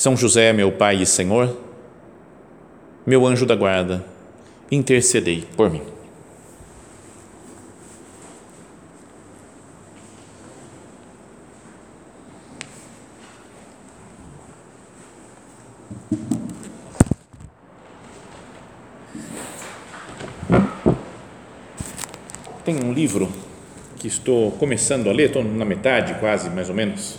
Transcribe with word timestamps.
São 0.00 0.16
José, 0.16 0.50
meu 0.50 0.72
Pai 0.72 1.02
e 1.02 1.04
Senhor, 1.04 1.54
meu 3.04 3.26
anjo 3.26 3.44
da 3.44 3.54
guarda, 3.54 4.02
intercedei 4.72 5.44
por 5.54 5.68
mim. 5.68 5.82
Tem 22.64 22.82
um 22.82 22.94
livro 22.94 23.30
que 23.98 24.08
estou 24.08 24.50
começando 24.52 25.10
a 25.10 25.12
ler, 25.12 25.26
estou 25.26 25.44
na 25.44 25.66
metade 25.66 26.14
quase, 26.14 26.48
mais 26.48 26.70
ou 26.70 26.74
menos, 26.74 27.18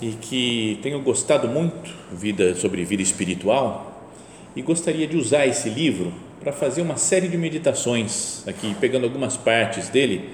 e 0.00 0.12
que 0.12 0.78
tenho 0.82 1.00
gostado 1.00 1.48
muito 1.48 1.94
vida 2.12 2.54
sobre 2.54 2.84
vida 2.84 3.02
espiritual 3.02 4.08
e 4.56 4.62
gostaria 4.62 5.06
de 5.06 5.16
usar 5.16 5.46
esse 5.46 5.68
livro 5.68 6.12
para 6.40 6.52
fazer 6.52 6.82
uma 6.82 6.96
série 6.96 7.28
de 7.28 7.36
meditações 7.36 8.46
aqui, 8.48 8.74
pegando 8.80 9.04
algumas 9.04 9.36
partes 9.36 9.88
dele 9.88 10.30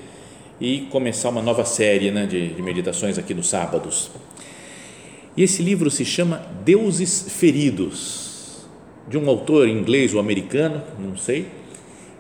e 0.61 0.83
começar 0.91 1.29
uma 1.29 1.43
nova 1.43 1.65
série 1.65 2.11
né, 2.11 2.27
de, 2.27 2.49
de 2.49 2.63
meditações 2.63 3.19
aqui 3.19 3.35
nos 3.35 3.49
sábados. 3.49 4.11
E 5.37 5.43
esse 5.43 5.63
livro 5.63 5.91
se 5.91 6.05
chama 6.05 6.47
Deuses 6.65 7.27
Feridos, 7.29 8.67
de 9.09 9.19
um 9.19 9.29
autor 9.29 9.69
inglês 9.69 10.15
ou 10.15 10.21
americano, 10.21 10.83
não 10.99 11.17
sei, 11.17 11.47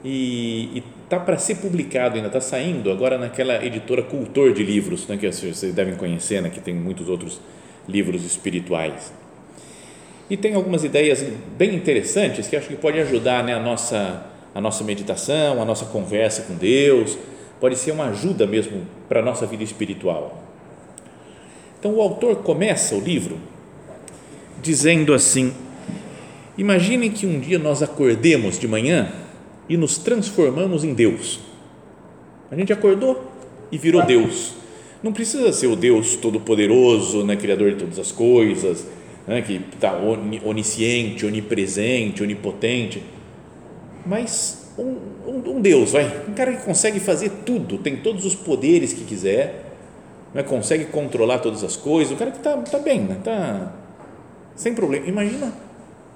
e 0.04 0.82
está 1.06 1.20
para 1.20 1.38
ser 1.38 1.56
publicado 1.56 2.16
ainda, 2.16 2.26
está 2.26 2.40
saindo 2.40 2.90
agora 2.90 3.16
naquela 3.16 3.64
editora 3.64 4.02
Cultor 4.02 4.52
de 4.52 4.64
Livros, 4.64 5.06
né, 5.06 5.16
que 5.16 5.30
vocês 5.30 5.72
devem 5.72 5.94
conhecer, 5.94 6.42
né, 6.42 6.50
que 6.50 6.60
tem 6.60 6.74
muitos 6.74 7.08
outros 7.08 7.40
livros 7.88 8.24
espirituais. 8.24 9.12
E 10.28 10.36
tem 10.36 10.54
algumas 10.56 10.82
ideias 10.82 11.24
bem 11.56 11.76
interessantes 11.76 12.48
que 12.48 12.56
acho 12.56 12.66
que 12.66 12.74
pode 12.74 12.98
ajudar 12.98 13.44
né, 13.44 13.54
a, 13.54 13.60
nossa, 13.60 14.26
a 14.52 14.60
nossa 14.60 14.82
meditação, 14.82 15.62
a 15.62 15.64
nossa 15.64 15.84
conversa 15.86 16.42
com 16.42 16.54
Deus, 16.54 17.16
pode 17.60 17.76
ser 17.76 17.92
uma 17.92 18.06
ajuda 18.06 18.44
mesmo 18.44 18.84
para 19.08 19.20
a 19.20 19.22
nossa 19.22 19.46
vida 19.46 19.62
espiritual. 19.62 20.42
Então 21.78 21.94
o 21.94 22.00
autor 22.00 22.38
começa 22.38 22.96
o 22.96 23.00
livro 23.00 23.38
dizendo 24.60 25.14
assim: 25.14 25.54
Imaginem 26.58 27.12
que 27.12 27.26
um 27.26 27.38
dia 27.38 27.60
nós 27.60 27.80
acordemos 27.80 28.58
de 28.58 28.66
manhã 28.66 29.12
e 29.68 29.76
nos 29.76 29.98
transformamos 29.98 30.84
em 30.84 30.94
Deus. 30.94 31.40
A 32.50 32.56
gente 32.56 32.72
acordou 32.72 33.32
e 33.70 33.78
virou 33.78 34.04
Deus. 34.04 34.54
Não 35.02 35.12
precisa 35.12 35.52
ser 35.52 35.66
o 35.66 35.76
Deus 35.76 36.16
todo-poderoso, 36.16 37.24
né, 37.24 37.36
criador 37.36 37.72
de 37.72 37.78
todas 37.78 37.98
as 37.98 38.12
coisas, 38.12 38.86
né, 39.26 39.42
que 39.42 39.60
está 39.72 39.96
onisciente, 40.44 41.26
onipresente, 41.26 42.22
onipotente, 42.22 43.02
mas 44.04 44.72
um, 44.78 44.96
um, 45.26 45.56
um, 45.56 45.60
Deus, 45.60 45.92
vai, 45.92 46.06
um 46.28 46.32
cara 46.32 46.52
que 46.54 46.64
consegue 46.64 47.00
fazer 47.00 47.30
tudo, 47.44 47.78
tem 47.78 47.96
todos 47.96 48.24
os 48.24 48.34
poderes 48.34 48.92
que 48.92 49.04
quiser, 49.04 49.64
né, 50.32 50.42
consegue 50.42 50.86
controlar 50.86 51.40
todas 51.40 51.64
as 51.64 51.76
coisas, 51.76 52.12
o 52.12 52.16
cara 52.16 52.30
que 52.30 52.38
está 52.38 52.56
tá 52.56 52.78
bem, 52.78 53.00
né, 53.00 53.18
tá 53.22 53.72
sem 54.54 54.74
problema. 54.74 55.06
Imagina 55.06 55.52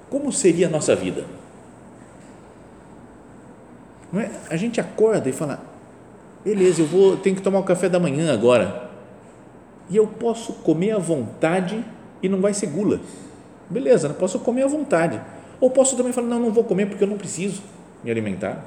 como 0.09 0.31
seria 0.31 0.67
a 0.67 0.69
nossa 0.69 0.95
vida 0.95 1.25
não 4.11 4.19
é? 4.19 4.29
A 4.49 4.57
gente 4.57 4.79
acorda 4.79 5.29
e 5.29 5.31
fala, 5.31 5.61
beleza, 6.43 6.81
eu 6.81 6.85
vou, 6.85 7.17
tenho 7.17 7.35
que 7.35 7.41
tomar 7.41 7.59
o 7.59 7.63
café 7.63 7.87
da 7.87 7.99
manhã 7.99 8.33
agora. 8.33 8.89
E 9.89 9.97
eu 9.97 10.07
posso 10.07 10.53
comer 10.53 10.91
à 10.91 10.97
vontade 10.97 11.83
e 12.21 12.29
não 12.29 12.39
vai 12.39 12.53
ser 12.53 12.67
gula. 12.67 12.99
Beleza, 13.69 14.07
não 14.07 14.15
posso 14.15 14.39
comer 14.39 14.63
à 14.63 14.67
vontade. 14.67 15.21
Ou 15.59 15.69
posso 15.69 15.95
também 15.95 16.11
falar, 16.11 16.27
não, 16.27 16.39
não 16.39 16.51
vou 16.51 16.63
comer 16.63 16.87
porque 16.87 17.03
eu 17.03 17.07
não 17.07 17.17
preciso 17.17 17.61
me 18.03 18.09
alimentar. 18.09 18.65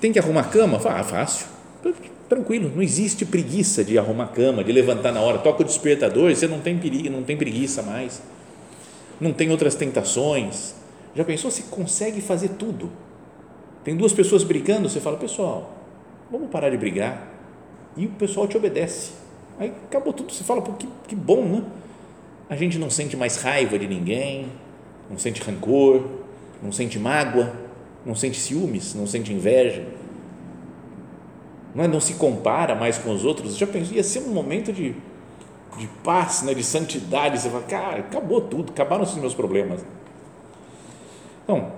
Tem 0.00 0.12
que 0.12 0.18
arrumar 0.18 0.44
cama? 0.44 0.80
Ah, 0.84 1.04
fácil. 1.04 1.46
Tranquilo, 2.28 2.72
não 2.74 2.82
existe 2.82 3.24
preguiça 3.26 3.84
de 3.84 3.98
arrumar 3.98 4.28
cama, 4.28 4.64
de 4.64 4.72
levantar 4.72 5.12
na 5.12 5.20
hora. 5.20 5.38
Toca 5.38 5.62
o 5.62 5.64
despertador, 5.64 6.34
você 6.34 6.48
não 6.48 6.60
tem 6.60 6.78
perigo, 6.78 7.10
não 7.10 7.22
tem 7.22 7.36
preguiça 7.36 7.82
mais. 7.82 8.22
Não 9.20 9.32
tem 9.32 9.50
outras 9.50 9.74
tentações. 9.74 10.74
Já 11.14 11.24
pensou 11.24 11.50
se 11.50 11.64
consegue 11.64 12.20
fazer 12.20 12.48
tudo? 12.58 12.90
Tem 13.84 13.96
duas 13.96 14.12
pessoas 14.12 14.44
brigando, 14.44 14.88
você 14.88 15.00
fala, 15.00 15.16
pessoal, 15.16 15.72
vamos 16.30 16.50
parar 16.50 16.70
de 16.70 16.76
brigar. 16.76 17.28
E 17.96 18.06
o 18.06 18.10
pessoal 18.10 18.46
te 18.46 18.56
obedece. 18.56 19.12
Aí 19.58 19.72
acabou 19.84 20.12
tudo. 20.12 20.32
Você 20.32 20.44
fala, 20.44 20.62
pô, 20.62 20.72
que, 20.72 20.88
que 21.08 21.16
bom, 21.16 21.44
né? 21.44 21.64
A 22.48 22.56
gente 22.56 22.78
não 22.78 22.90
sente 22.90 23.16
mais 23.16 23.36
raiva 23.42 23.78
de 23.78 23.86
ninguém, 23.86 24.46
não 25.10 25.18
sente 25.18 25.42
rancor, 25.42 26.02
não 26.62 26.70
sente 26.70 26.98
mágoa, 26.98 27.52
não 28.04 28.14
sente 28.14 28.38
ciúmes, 28.38 28.94
não 28.94 29.06
sente 29.06 29.32
inveja. 29.32 29.86
Não, 31.74 31.84
é, 31.84 31.88
não 31.88 32.00
se 32.00 32.14
compara 32.14 32.74
mais 32.74 32.98
com 32.98 33.10
os 33.12 33.24
outros. 33.24 33.56
Já 33.56 33.66
pensou? 33.66 33.96
Ia 33.96 34.04
ser 34.04 34.20
um 34.20 34.32
momento 34.32 34.72
de, 34.72 34.94
de 35.76 35.86
paz, 36.04 36.42
né, 36.42 36.54
de 36.54 36.62
santidade. 36.62 37.40
Você 37.40 37.50
fala, 37.50 37.62
cara, 37.62 37.98
acabou 38.00 38.40
tudo, 38.40 38.70
acabaram 38.70 39.02
os 39.02 39.14
meus 39.16 39.34
problemas. 39.34 39.84
Então, 41.44 41.72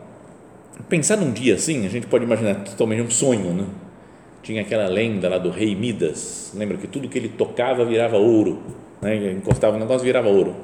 Pensar 0.89 1.17
num 1.17 1.33
dia 1.33 1.55
assim, 1.55 1.87
a 1.87 1.89
gente 1.89 2.07
pode 2.07 2.25
imaginar 2.25 2.57
totalmente 2.57 3.03
um 3.03 3.11
sonho, 3.11 3.53
né? 3.55 3.67
Tinha 4.43 4.63
aquela 4.63 4.87
lenda 4.89 5.29
lá 5.29 5.39
do 5.39 5.49
rei 5.49 5.75
Midas, 5.75 6.53
lembra 6.55 6.77
que 6.77 6.87
tudo 6.87 7.09
que 7.09 7.17
ele 7.17 7.29
tocava 7.29 7.85
virava 7.85 8.17
ouro, 8.17 8.61
né? 9.01 9.33
encostava 9.33 9.75
no 9.75 9.81
negócio 9.81 10.05
virava 10.05 10.29
ouro. 10.29 10.55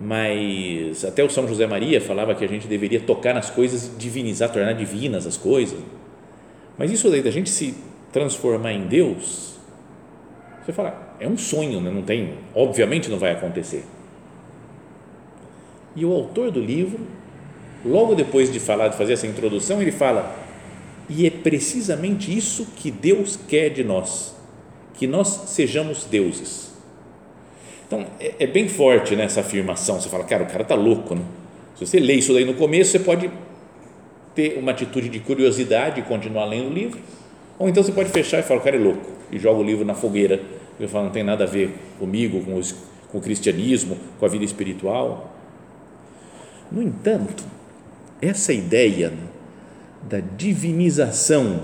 Mas 0.00 1.04
até 1.04 1.22
o 1.22 1.28
São 1.28 1.46
José 1.46 1.66
Maria 1.66 2.00
falava 2.00 2.34
que 2.34 2.44
a 2.44 2.48
gente 2.48 2.66
deveria 2.66 2.98
tocar 3.00 3.34
nas 3.34 3.50
coisas, 3.50 3.92
divinizar, 3.98 4.50
tornar 4.50 4.72
divinas 4.72 5.26
as 5.26 5.36
coisas. 5.36 5.78
Mas 6.78 6.90
isso 6.90 7.10
daí 7.10 7.22
da 7.22 7.30
gente 7.30 7.50
se 7.50 7.74
transformar 8.10 8.72
em 8.72 8.86
Deus, 8.86 9.58
você 10.64 10.72
fala, 10.72 11.16
é 11.20 11.28
um 11.28 11.36
sonho, 11.36 11.80
né? 11.80 11.90
não 11.90 12.02
tem, 12.02 12.34
obviamente 12.54 13.10
não 13.10 13.18
vai 13.18 13.32
acontecer. 13.32 13.84
E 15.94 16.04
o 16.04 16.12
autor 16.12 16.50
do 16.50 16.60
livro 16.60 17.00
logo 17.84 18.14
depois 18.14 18.52
de 18.52 18.60
falar, 18.60 18.88
de 18.88 18.96
fazer 18.96 19.14
essa 19.14 19.26
introdução, 19.26 19.80
ele 19.80 19.92
fala: 19.92 20.36
e 21.08 21.26
é 21.26 21.30
precisamente 21.30 22.36
isso 22.36 22.66
que 22.76 22.90
Deus 22.90 23.38
quer 23.48 23.70
de 23.70 23.82
nós, 23.82 24.34
que 24.94 25.06
nós 25.06 25.28
sejamos 25.46 26.04
deuses. 26.04 26.70
Então, 27.86 28.06
é, 28.20 28.34
é 28.38 28.46
bem 28.46 28.68
forte 28.68 29.16
né, 29.16 29.24
essa 29.24 29.40
afirmação. 29.40 30.00
Você 30.00 30.08
fala, 30.08 30.22
cara, 30.22 30.44
o 30.44 30.46
cara 30.46 30.62
está 30.62 30.76
louco. 30.76 31.16
Né? 31.16 31.22
Se 31.74 31.84
você 31.84 31.98
lê 31.98 32.14
isso 32.14 32.32
daí 32.32 32.44
no 32.44 32.54
começo, 32.54 32.92
você 32.92 33.00
pode 33.00 33.28
ter 34.36 34.56
uma 34.56 34.70
atitude 34.70 35.08
de 35.08 35.18
curiosidade 35.18 35.98
e 35.98 36.04
continuar 36.04 36.44
lendo 36.44 36.70
o 36.70 36.72
livro, 36.72 37.00
ou 37.58 37.68
então 37.68 37.82
você 37.82 37.90
pode 37.90 38.10
fechar 38.10 38.38
e 38.38 38.42
falar, 38.44 38.60
o 38.60 38.62
cara 38.62 38.76
é 38.76 38.78
louco, 38.78 39.10
e 39.32 39.38
joga 39.38 39.58
o 39.58 39.64
livro 39.64 39.84
na 39.84 39.94
fogueira. 39.94 40.40
Eu 40.78 40.88
falo, 40.88 41.06
não 41.06 41.12
tem 41.12 41.24
nada 41.24 41.42
a 41.42 41.46
ver 41.46 41.74
comigo, 41.98 42.40
com, 42.44 42.54
os, 42.54 42.74
com 43.10 43.18
o 43.18 43.20
cristianismo, 43.20 43.98
com 44.18 44.24
a 44.24 44.28
vida 44.28 44.44
espiritual. 44.44 45.34
No 46.70 46.80
entanto, 46.80 47.44
essa 48.20 48.52
ideia 48.52 49.12
da 50.08 50.20
divinização, 50.20 51.62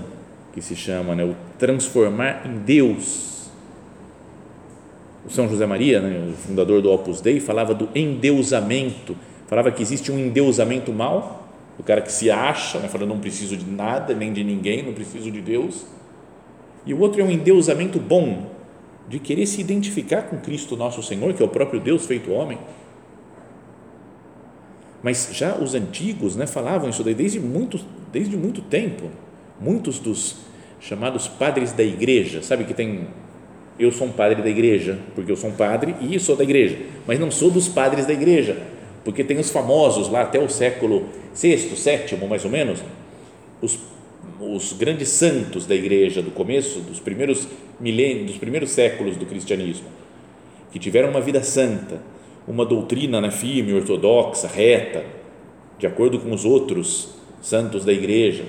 que 0.53 0.61
se 0.61 0.75
chama, 0.75 1.15
né, 1.15 1.23
o 1.23 1.35
transformar 1.57 2.43
em 2.45 2.57
Deus. 2.59 3.49
O 5.25 5.29
São 5.29 5.49
José 5.49 5.65
Maria, 5.65 6.01
né, 6.01 6.29
o 6.29 6.33
fundador 6.33 6.81
do 6.81 6.91
Opus 6.91 7.21
Dei, 7.21 7.39
falava 7.39 7.73
do 7.73 7.89
endeusamento, 7.93 9.15
falava 9.47 9.71
que 9.71 9.81
existe 9.81 10.11
um 10.11 10.17
endeusamento 10.17 10.91
mal, 10.91 11.47
o 11.77 11.83
cara 11.83 12.01
que 12.01 12.11
se 12.11 12.31
acha, 12.31 12.79
né, 12.79 12.87
falando 12.87 13.09
não 13.09 13.19
preciso 13.19 13.55
de 13.55 13.69
nada, 13.69 14.13
nem 14.13 14.33
de 14.33 14.43
ninguém, 14.43 14.83
não 14.83 14.93
preciso 14.93 15.29
de 15.31 15.41
Deus. 15.41 15.85
E 16.85 16.93
o 16.93 16.99
outro 16.99 17.21
é 17.21 17.23
um 17.23 17.29
endeusamento 17.29 17.99
bom, 17.99 18.47
de 19.07 19.19
querer 19.19 19.45
se 19.45 19.61
identificar 19.61 20.23
com 20.23 20.37
Cristo 20.37 20.75
nosso 20.75 21.01
Senhor, 21.01 21.33
que 21.33 21.41
é 21.41 21.45
o 21.45 21.49
próprio 21.49 21.79
Deus 21.79 22.05
feito 22.05 22.31
homem 22.31 22.57
mas 25.07 25.29
já 25.31 25.55
os 25.55 25.73
antigos 25.73 26.35
né, 26.35 26.45
falavam 26.45 26.89
isso 26.89 27.01
daí 27.01 27.13
desde 27.13 27.39
muito, 27.39 27.79
desde 28.11 28.35
muito 28.35 28.61
tempo. 28.61 29.09
Muitos 29.57 29.99
dos 29.99 30.35
chamados 30.81 31.29
padres 31.29 31.71
da 31.71 31.81
igreja, 31.81 32.43
sabe 32.43 32.65
que 32.65 32.73
tem 32.73 33.07
eu 33.79 33.89
sou 33.89 34.07
um 34.07 34.11
padre 34.11 34.41
da 34.41 34.49
igreja, 34.49 34.99
porque 35.15 35.31
eu 35.31 35.37
sou 35.37 35.49
um 35.49 35.53
padre 35.53 35.95
e 36.01 36.19
sou 36.19 36.35
da 36.35 36.43
igreja, 36.43 36.79
mas 37.07 37.17
não 37.21 37.31
sou 37.31 37.49
dos 37.49 37.69
padres 37.69 38.05
da 38.05 38.11
igreja, 38.11 38.61
porque 39.05 39.23
tem 39.23 39.39
os 39.39 39.49
famosos 39.49 40.09
lá 40.09 40.23
até 40.23 40.39
o 40.39 40.49
século 40.49 41.07
sexto, 41.33 41.77
sétimo, 41.77 42.27
mais 42.27 42.43
ou 42.43 42.51
menos, 42.51 42.83
os, 43.61 43.79
os 44.41 44.73
grandes 44.73 45.07
santos 45.07 45.65
da 45.65 45.73
igreja 45.73 46.21
do 46.21 46.31
começo, 46.31 46.81
dos 46.81 46.99
primeiros 46.99 47.47
milênios, 47.79 48.25
dos 48.25 48.37
primeiros 48.37 48.71
séculos 48.71 49.15
do 49.15 49.25
cristianismo, 49.25 49.87
que 50.69 50.77
tiveram 50.77 51.11
uma 51.11 51.21
vida 51.21 51.41
santa, 51.41 52.01
uma 52.47 52.65
doutrina 52.65 53.19
né, 53.19 53.29
firme, 53.29 53.73
ortodoxa, 53.73 54.47
reta, 54.47 55.03
de 55.77 55.85
acordo 55.85 56.17
com 56.19 56.31
os 56.31 56.45
outros 56.45 57.09
santos 57.41 57.83
da 57.83 57.91
igreja, 57.91 58.45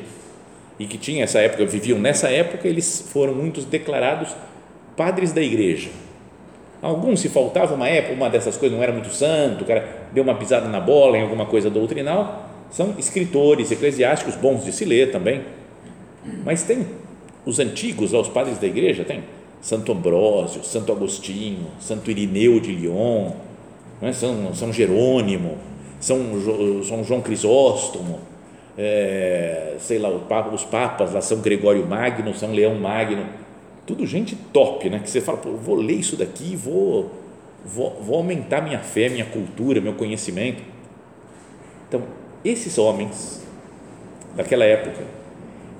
e 0.78 0.86
que 0.86 0.96
tinha 0.96 1.24
essa 1.24 1.40
época, 1.40 1.66
viviam 1.66 1.98
nessa 1.98 2.28
época, 2.28 2.68
eles 2.68 3.08
foram 3.12 3.34
muitos 3.34 3.64
declarados 3.64 4.34
padres 4.96 5.32
da 5.32 5.42
igreja. 5.42 5.90
Alguns, 6.80 7.20
se 7.20 7.28
faltava 7.28 7.74
uma 7.74 7.88
época, 7.88 8.14
uma 8.14 8.30
dessas 8.30 8.56
coisas 8.56 8.76
não 8.76 8.82
era 8.82 8.92
muito 8.92 9.08
santo, 9.08 9.64
o 9.64 9.66
cara 9.66 10.06
deu 10.12 10.22
uma 10.22 10.36
pisada 10.36 10.68
na 10.68 10.78
bola 10.78 11.18
em 11.18 11.22
alguma 11.22 11.46
coisa 11.46 11.68
doutrinal, 11.68 12.48
são 12.70 12.94
escritores 12.98 13.72
eclesiásticos 13.72 14.36
bons 14.36 14.64
de 14.64 14.72
se 14.72 14.84
ler 14.84 15.10
também. 15.10 15.42
Mas 16.44 16.62
tem 16.62 16.86
os 17.44 17.58
antigos, 17.58 18.12
os 18.12 18.28
padres 18.28 18.58
da 18.58 18.66
igreja, 18.66 19.04
tem 19.04 19.24
Santo 19.60 19.90
Ambrósio, 19.90 20.62
Santo 20.62 20.92
Agostinho, 20.92 21.66
Santo 21.80 22.10
Irineu 22.10 22.60
de 22.60 22.72
Lyon, 22.72 23.32
é? 24.02 24.12
São, 24.12 24.54
São 24.54 24.72
Jerônimo, 24.72 25.58
São, 26.00 26.18
São 26.84 27.04
João 27.04 27.20
Crisóstomo, 27.20 28.20
é, 28.76 29.74
sei 29.80 29.98
lá, 29.98 30.08
os 30.08 30.64
papas 30.64 31.12
lá, 31.12 31.20
São 31.20 31.40
Gregório 31.40 31.86
Magno, 31.86 32.32
São 32.34 32.52
Leão 32.52 32.76
Magno, 32.76 33.26
tudo 33.86 34.06
gente 34.06 34.36
top, 34.52 34.88
né? 34.88 35.00
Que 35.00 35.10
você 35.10 35.20
fala, 35.20 35.38
vou 35.38 35.74
ler 35.74 35.94
isso 35.94 36.16
daqui, 36.16 36.54
vou, 36.54 37.10
vou, 37.64 38.00
vou 38.00 38.16
aumentar 38.16 38.60
minha 38.60 38.78
fé, 38.78 39.08
minha 39.08 39.24
cultura, 39.24 39.80
meu 39.80 39.94
conhecimento. 39.94 40.62
Então, 41.88 42.02
esses 42.44 42.78
homens 42.78 43.42
daquela 44.36 44.64
época, 44.64 45.02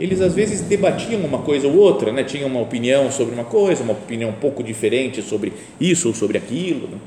eles 0.01 0.21
às 0.21 0.35
vezes 0.35 0.63
debatiam 0.63 1.21
uma 1.21 1.39
coisa 1.39 1.69
ou 1.69 1.77
outra, 1.77 2.13
né? 2.13 2.25
tinham 2.25 2.49
uma 2.49 2.61
opinião 2.61 3.11
sobre 3.11 3.35
uma 3.35 3.45
coisa, 3.45 3.83
uma 3.83 3.93
opinião 3.93 4.31
um 4.31 4.35
pouco 4.35 4.63
diferente 4.63 5.23
sobre 5.23 5.53
isso 5.81 6.09
ou 6.09 6.15
sobre 6.15 6.39
aquilo. 6.39 6.89
Né? 6.89 6.99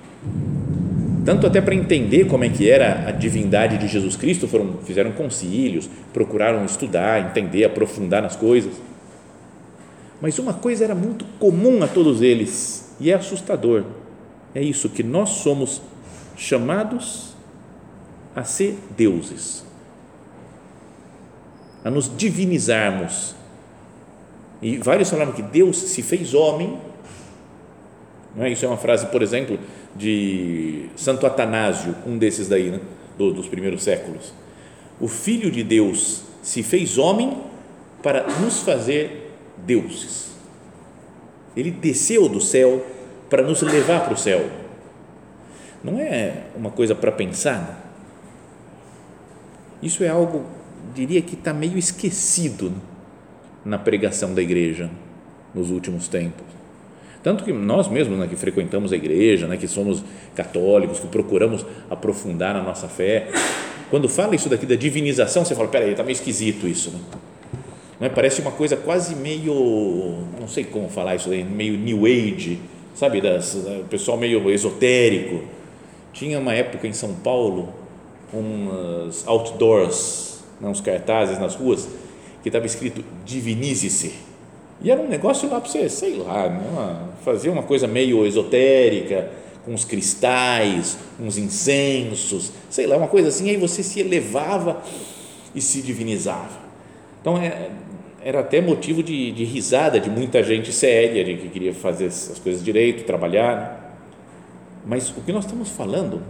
Tanto 1.23 1.45
até 1.45 1.62
para 1.62 1.75
entender 1.75 2.25
como 2.25 2.44
é 2.44 2.50
que 2.50 2.69
era 2.69 3.07
a 3.07 3.12
divindade 3.12 3.77
de 3.77 3.88
Jesus 3.88 4.15
Cristo, 4.15 4.47
foram, 4.47 4.77
fizeram 4.83 5.12
concílios, 5.12 5.89
procuraram 6.12 6.65
estudar, 6.65 7.29
entender, 7.29 7.63
aprofundar 7.63 8.21
nas 8.21 8.35
coisas. 8.35 8.73
Mas 10.19 10.38
uma 10.39 10.53
coisa 10.53 10.83
era 10.83 10.95
muito 10.95 11.25
comum 11.39 11.83
a 11.83 11.88
todos 11.88 12.21
eles 12.21 12.95
e 13.00 13.12
é 13.12 13.15
assustador. 13.15 13.83
É 14.53 14.62
isso 14.62 14.89
que 14.89 15.03
nós 15.03 15.29
somos 15.29 15.81
chamados 16.35 17.35
a 18.35 18.44
ser 18.44 18.77
deuses, 18.95 19.65
a 21.83 21.89
nos 21.89 22.12
divinizarmos. 22.15 23.35
E 24.62 24.77
vários 24.77 25.09
falaram 25.09 25.31
que 25.31 25.41
Deus 25.41 25.77
se 25.77 26.01
fez 26.01 26.33
homem. 26.33 26.79
Não 28.35 28.45
é? 28.45 28.51
Isso 28.51 28.63
é 28.63 28.67
uma 28.67 28.77
frase, 28.77 29.07
por 29.07 29.21
exemplo, 29.21 29.59
de 29.95 30.85
Santo 30.95 31.25
Atanásio, 31.25 31.95
um 32.05 32.17
desses 32.17 32.47
daí, 32.47 32.69
né? 32.69 32.79
dos, 33.17 33.47
primeiros 33.47 33.83
séculos. 33.83 34.33
O 34.99 35.07
Filho 35.07 35.51
de 35.51 35.63
Deus 35.63 36.23
se 36.41 36.63
fez 36.63 36.97
homem 36.97 37.38
para 38.01 38.27
nos 38.39 38.61
fazer 38.61 39.31
deuses. 39.57 40.31
Ele 41.55 41.69
desceu 41.69 42.27
do 42.27 42.41
céu 42.41 42.85
para 43.29 43.43
nos 43.43 43.61
levar 43.61 44.05
para 44.05 44.13
o 44.13 44.17
céu. 44.17 44.49
Não 45.83 45.99
é 45.99 46.43
uma 46.55 46.71
coisa 46.71 46.95
para 46.95 47.11
pensar. 47.11 47.59
Né? 47.59 47.75
Isso 49.83 50.03
é 50.03 50.09
algo, 50.09 50.45
diria 50.93 51.21
que 51.21 51.33
está 51.33 51.53
meio 51.53 51.77
esquecido 51.77 52.69
né? 52.69 52.77
na 53.65 53.77
pregação 53.77 54.33
da 54.33 54.41
igreja 54.41 54.89
nos 55.53 55.69
últimos 55.69 56.07
tempos. 56.07 56.61
Tanto 57.23 57.44
que 57.44 57.53
nós 57.53 57.88
mesmos, 57.88 58.18
né, 58.18 58.27
que 58.27 58.35
frequentamos 58.35 58.91
a 58.91 58.95
igreja, 58.95 59.47
né, 59.47 59.56
que 59.56 59.68
somos 59.68 60.03
católicos, 60.35 61.00
que 61.00 61.07
procuramos 61.07 61.65
aprofundar 61.89 62.53
na 62.53 62.63
nossa 62.63 62.88
fé, 62.88 63.27
quando 63.89 64.09
fala 64.09 64.35
isso 64.35 64.50
daqui 64.50 64.65
da 64.65 64.75
divinização, 64.75 65.45
você 65.45 65.53
fala, 65.53 65.68
peraí, 65.68 65.91
está 65.91 66.03
meio 66.03 66.13
esquisito 66.13 66.68
isso, 66.68 66.89
né? 66.91 67.00
Não 68.00 68.07
é? 68.07 68.09
Parece 68.09 68.41
uma 68.41 68.51
coisa 68.51 68.75
quase 68.75 69.15
meio, 69.15 70.23
não 70.39 70.47
sei 70.47 70.63
como 70.63 70.89
falar 70.89 71.15
isso 71.15 71.29
aí, 71.29 71.44
meio 71.44 71.77
New 71.77 72.06
Age, 72.06 72.59
sabe, 72.95 73.21
das, 73.21 73.53
o 73.53 73.85
pessoal 73.89 74.17
meio 74.17 74.50
esotérico. 74.50 75.44
Tinha 76.12 76.39
uma 76.39 76.53
época 76.53 76.88
em 76.88 76.94
São 76.94 77.13
Paulo, 77.13 77.69
uns 78.33 79.27
outdoors, 79.27 80.44
né, 80.59 80.67
uns 80.67 80.81
cartazes 80.81 81.38
nas 81.38 81.53
ruas, 81.53 81.88
que 82.41 82.50
estava 82.50 82.65
escrito 82.65 83.03
divinize-se 83.24 84.31
e 84.83 84.89
era 84.89 85.00
um 85.00 85.07
negócio 85.07 85.48
lá 85.50 85.62
para 85.62 85.69
você, 85.69 85.88
sei 85.88 86.16
lá, 86.16 86.50
né, 86.50 87.07
fazer 87.24 87.50
uma 87.50 87.62
coisa 87.62 87.88
meio 87.88 88.25
esotérica, 88.25 89.30
com 89.63 89.74
uns 89.74 89.86
cristais, 89.86 90.98
uns 91.19 91.38
incensos, 91.38 92.51
sei 92.68 92.88
lá, 92.88 92.98
uma 92.98 93.07
coisa 93.07 93.28
assim, 93.28 93.50
aí 93.50 93.57
você 93.57 93.83
se 93.83 94.00
elevava 94.00 94.81
e 95.54 95.62
se 95.62 95.83
divinizava. 95.83 96.60
Então, 97.22 97.38
é, 97.38 97.69
era 98.24 98.39
até 98.39 98.60
motivo 98.60 99.04
de, 99.04 99.31
de, 99.31 99.44
risada 99.44 100.00
de 100.00 100.10
muita 100.10 100.42
gente 100.42 100.74
séria, 100.74 101.24
de 101.24 101.36
que 101.36 101.50
queria 101.50 101.74
fazer 101.75 102.07
as 102.07 102.39
coisas 102.44 102.63
direito, 102.63 103.04
trabalhar. 103.06 103.56
Né. 103.56 103.77
Mas 104.84 105.10
o 105.12 105.22
que 105.22 105.31
nós 105.31 105.45
estamos 105.45 105.69
falando, 105.69 106.24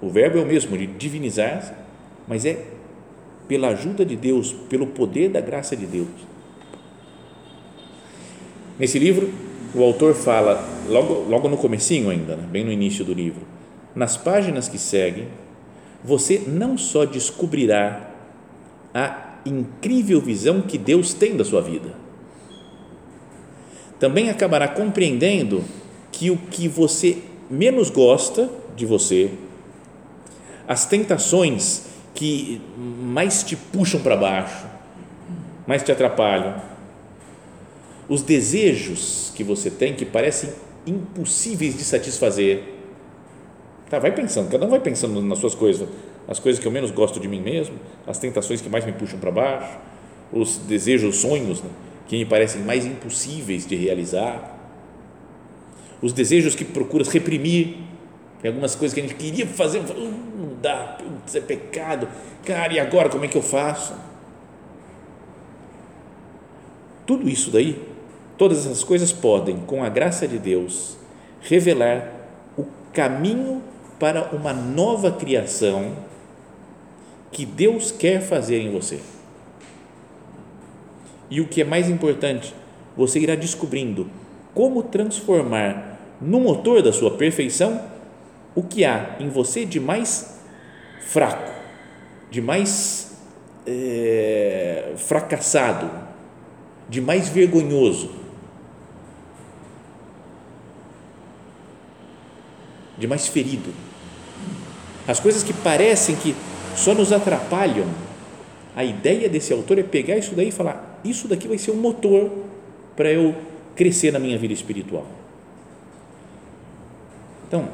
o 0.00 0.08
verbo 0.08 0.38
é 0.38 0.42
o 0.42 0.46
mesmo, 0.46 0.78
de 0.78 0.86
divinizar, 0.86 1.74
mas 2.28 2.44
é 2.46 2.56
pela 3.48 3.70
ajuda 3.70 4.04
de 4.04 4.14
Deus, 4.14 4.52
pelo 4.68 4.86
poder 4.86 5.30
da 5.30 5.40
graça 5.40 5.76
de 5.76 5.86
Deus 5.86 6.29
Nesse 8.80 8.98
livro, 8.98 9.30
o 9.74 9.82
autor 9.82 10.14
fala, 10.14 10.66
logo, 10.88 11.26
logo 11.28 11.50
no 11.50 11.58
comecinho 11.58 12.08
ainda, 12.08 12.34
né, 12.34 12.48
bem 12.50 12.64
no 12.64 12.72
início 12.72 13.04
do 13.04 13.12
livro, 13.12 13.42
nas 13.94 14.16
páginas 14.16 14.68
que 14.68 14.78
seguem, 14.78 15.28
você 16.02 16.44
não 16.46 16.78
só 16.78 17.04
descobrirá 17.04 18.08
a 18.94 19.34
incrível 19.44 20.18
visão 20.18 20.62
que 20.62 20.78
Deus 20.78 21.12
tem 21.12 21.36
da 21.36 21.44
sua 21.44 21.60
vida, 21.60 21.90
também 23.98 24.30
acabará 24.30 24.66
compreendendo 24.66 25.62
que 26.10 26.30
o 26.30 26.38
que 26.38 26.66
você 26.66 27.18
menos 27.50 27.90
gosta 27.90 28.48
de 28.74 28.86
você, 28.86 29.30
as 30.66 30.86
tentações 30.86 31.84
que 32.14 32.62
mais 32.78 33.42
te 33.42 33.56
puxam 33.56 34.00
para 34.00 34.16
baixo, 34.16 34.64
mais 35.66 35.82
te 35.82 35.92
atrapalham, 35.92 36.69
os 38.10 38.22
desejos 38.22 39.32
que 39.36 39.44
você 39.44 39.70
tem 39.70 39.94
que 39.94 40.04
parecem 40.04 40.50
impossíveis 40.84 41.76
de 41.78 41.84
satisfazer. 41.84 42.64
Tá, 43.88 44.00
vai 44.00 44.12
pensando, 44.12 44.50
cada 44.50 44.66
um 44.66 44.68
vai 44.68 44.80
pensando 44.80 45.22
nas 45.22 45.38
suas 45.38 45.54
coisas, 45.54 45.88
as 46.26 46.40
coisas 46.40 46.60
que 46.60 46.66
eu 46.66 46.72
menos 46.72 46.90
gosto 46.90 47.20
de 47.20 47.28
mim 47.28 47.40
mesmo, 47.40 47.76
as 48.06 48.18
tentações 48.18 48.60
que 48.60 48.68
mais 48.68 48.84
me 48.84 48.90
puxam 48.92 49.18
para 49.20 49.30
baixo, 49.30 49.78
os 50.32 50.58
desejos, 50.58 51.14
os 51.14 51.20
sonhos 51.20 51.62
né, 51.62 51.70
que 52.08 52.16
me 52.16 52.24
parecem 52.24 52.62
mais 52.62 52.84
impossíveis 52.84 53.64
de 53.64 53.76
realizar, 53.76 54.58
os 56.02 56.12
desejos 56.12 56.56
que 56.56 56.64
procuras 56.64 57.08
reprimir, 57.08 57.78
tem 58.42 58.48
algumas 58.48 58.74
coisas 58.74 58.92
que 58.92 59.00
a 59.00 59.06
gente 59.06 59.16
queria 59.16 59.46
fazer, 59.46 59.82
não 59.82 60.56
dá, 60.60 60.98
isso 61.24 61.38
é 61.38 61.40
pecado, 61.40 62.08
cara, 62.44 62.72
e 62.72 62.80
agora 62.80 63.08
como 63.08 63.24
é 63.24 63.28
que 63.28 63.38
eu 63.38 63.42
faço? 63.42 63.94
Tudo 67.06 67.28
isso 67.28 67.50
daí 67.50 67.89
Todas 68.40 68.60
essas 68.60 68.82
coisas 68.82 69.12
podem, 69.12 69.58
com 69.66 69.84
a 69.84 69.90
graça 69.90 70.26
de 70.26 70.38
Deus, 70.38 70.96
revelar 71.42 72.10
o 72.56 72.64
caminho 72.90 73.62
para 73.98 74.34
uma 74.34 74.50
nova 74.54 75.12
criação 75.12 75.94
que 77.30 77.44
Deus 77.44 77.92
quer 77.92 78.22
fazer 78.22 78.62
em 78.62 78.72
você. 78.72 79.00
E 81.30 81.38
o 81.38 81.48
que 81.48 81.60
é 81.60 81.64
mais 81.66 81.90
importante, 81.90 82.54
você 82.96 83.20
irá 83.20 83.34
descobrindo 83.34 84.08
como 84.54 84.84
transformar 84.84 86.00
no 86.18 86.40
motor 86.40 86.80
da 86.80 86.94
sua 86.94 87.10
perfeição 87.18 87.78
o 88.54 88.62
que 88.62 88.86
há 88.86 89.16
em 89.20 89.28
você 89.28 89.66
de 89.66 89.78
mais 89.78 90.40
fraco, 91.02 91.52
de 92.30 92.40
mais 92.40 93.18
é, 93.66 94.94
fracassado, 94.96 95.90
de 96.88 97.02
mais 97.02 97.28
vergonhoso 97.28 98.19
de 103.00 103.08
mais 103.08 103.26
ferido. 103.26 103.72
As 105.08 105.18
coisas 105.18 105.42
que 105.42 105.52
parecem 105.52 106.14
que 106.14 106.36
só 106.76 106.94
nos 106.94 107.12
atrapalham. 107.12 107.86
A 108.76 108.84
ideia 108.84 109.28
desse 109.28 109.52
autor 109.52 109.78
é 109.78 109.82
pegar 109.82 110.16
isso 110.16 110.34
daí 110.34 110.48
e 110.48 110.52
falar: 110.52 111.00
isso 111.04 111.26
daqui 111.26 111.48
vai 111.48 111.58
ser 111.58 111.72
um 111.72 111.76
motor 111.76 112.30
para 112.94 113.10
eu 113.10 113.34
crescer 113.74 114.12
na 114.12 114.18
minha 114.18 114.38
vida 114.38 114.54
espiritual. 114.54 115.06
Então, 117.48 117.68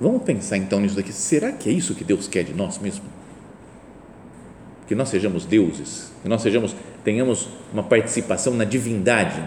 vamos 0.00 0.22
pensar 0.22 0.56
então 0.56 0.78
nisso 0.78 0.94
daqui. 0.94 1.12
Será 1.12 1.50
que 1.50 1.68
é 1.68 1.72
isso 1.72 1.94
que 1.94 2.04
Deus 2.04 2.28
quer 2.28 2.44
de 2.44 2.54
nós 2.54 2.78
mesmo? 2.78 3.04
Que 4.86 4.94
nós 4.94 5.08
sejamos 5.08 5.44
deuses, 5.44 6.12
que 6.22 6.28
nós 6.28 6.42
sejamos, 6.42 6.76
tenhamos 7.02 7.48
uma 7.72 7.82
participação 7.82 8.54
na 8.54 8.64
divindade. 8.64 9.42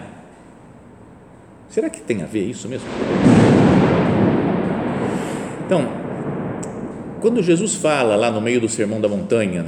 Será 1.70 1.90
que 1.90 2.02
tem 2.02 2.24
a 2.24 2.26
ver 2.26 2.50
isso 2.50 2.68
mesmo? 2.68 2.88
Então, 5.68 5.86
quando 7.20 7.44
Jesus 7.44 7.76
fala 7.76 8.16
lá 8.16 8.32
no 8.32 8.40
meio 8.40 8.62
do 8.62 8.70
Sermão 8.70 9.02
da 9.02 9.10
Montanha, 9.10 9.66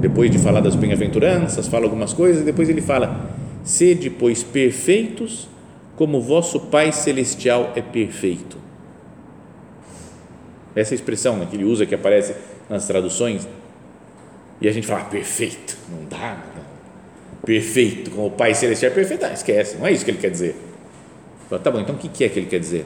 depois 0.00 0.32
de 0.32 0.38
falar 0.40 0.60
das 0.60 0.74
bem-aventuranças, 0.74 1.68
fala 1.68 1.84
algumas 1.84 2.12
coisas, 2.12 2.42
e 2.42 2.44
depois 2.44 2.68
ele 2.68 2.80
fala: 2.80 3.30
Sede, 3.62 4.10
pois, 4.10 4.42
perfeitos, 4.42 5.48
como 5.94 6.20
vosso 6.20 6.58
Pai 6.58 6.90
Celestial 6.90 7.72
é 7.76 7.82
perfeito. 7.82 8.56
Essa 10.74 10.92
expressão 10.92 11.36
né, 11.36 11.46
que 11.48 11.54
ele 11.54 11.64
usa, 11.64 11.86
que 11.86 11.94
aparece 11.94 12.34
nas 12.68 12.84
traduções, 12.84 13.46
e 14.60 14.66
a 14.66 14.72
gente 14.72 14.88
fala, 14.88 15.04
perfeito, 15.04 15.78
não 15.88 16.04
dá, 16.08 16.36
não. 16.56 16.64
perfeito, 17.46 18.10
como 18.10 18.26
o 18.26 18.30
Pai 18.32 18.56
Celestial 18.56 18.90
é 18.90 18.94
perfeito, 18.96 19.24
ah, 19.24 19.32
esquece, 19.32 19.76
não 19.76 19.86
é 19.86 19.92
isso 19.92 20.04
que 20.04 20.10
ele 20.10 20.18
quer 20.18 20.32
dizer. 20.32 20.56
Fala, 21.48 21.62
tá 21.62 21.70
bom, 21.70 21.78
então 21.78 21.94
o 21.94 21.98
que 21.98 22.24
é 22.24 22.28
que 22.28 22.40
ele 22.40 22.48
quer 22.48 22.58
dizer? 22.58 22.84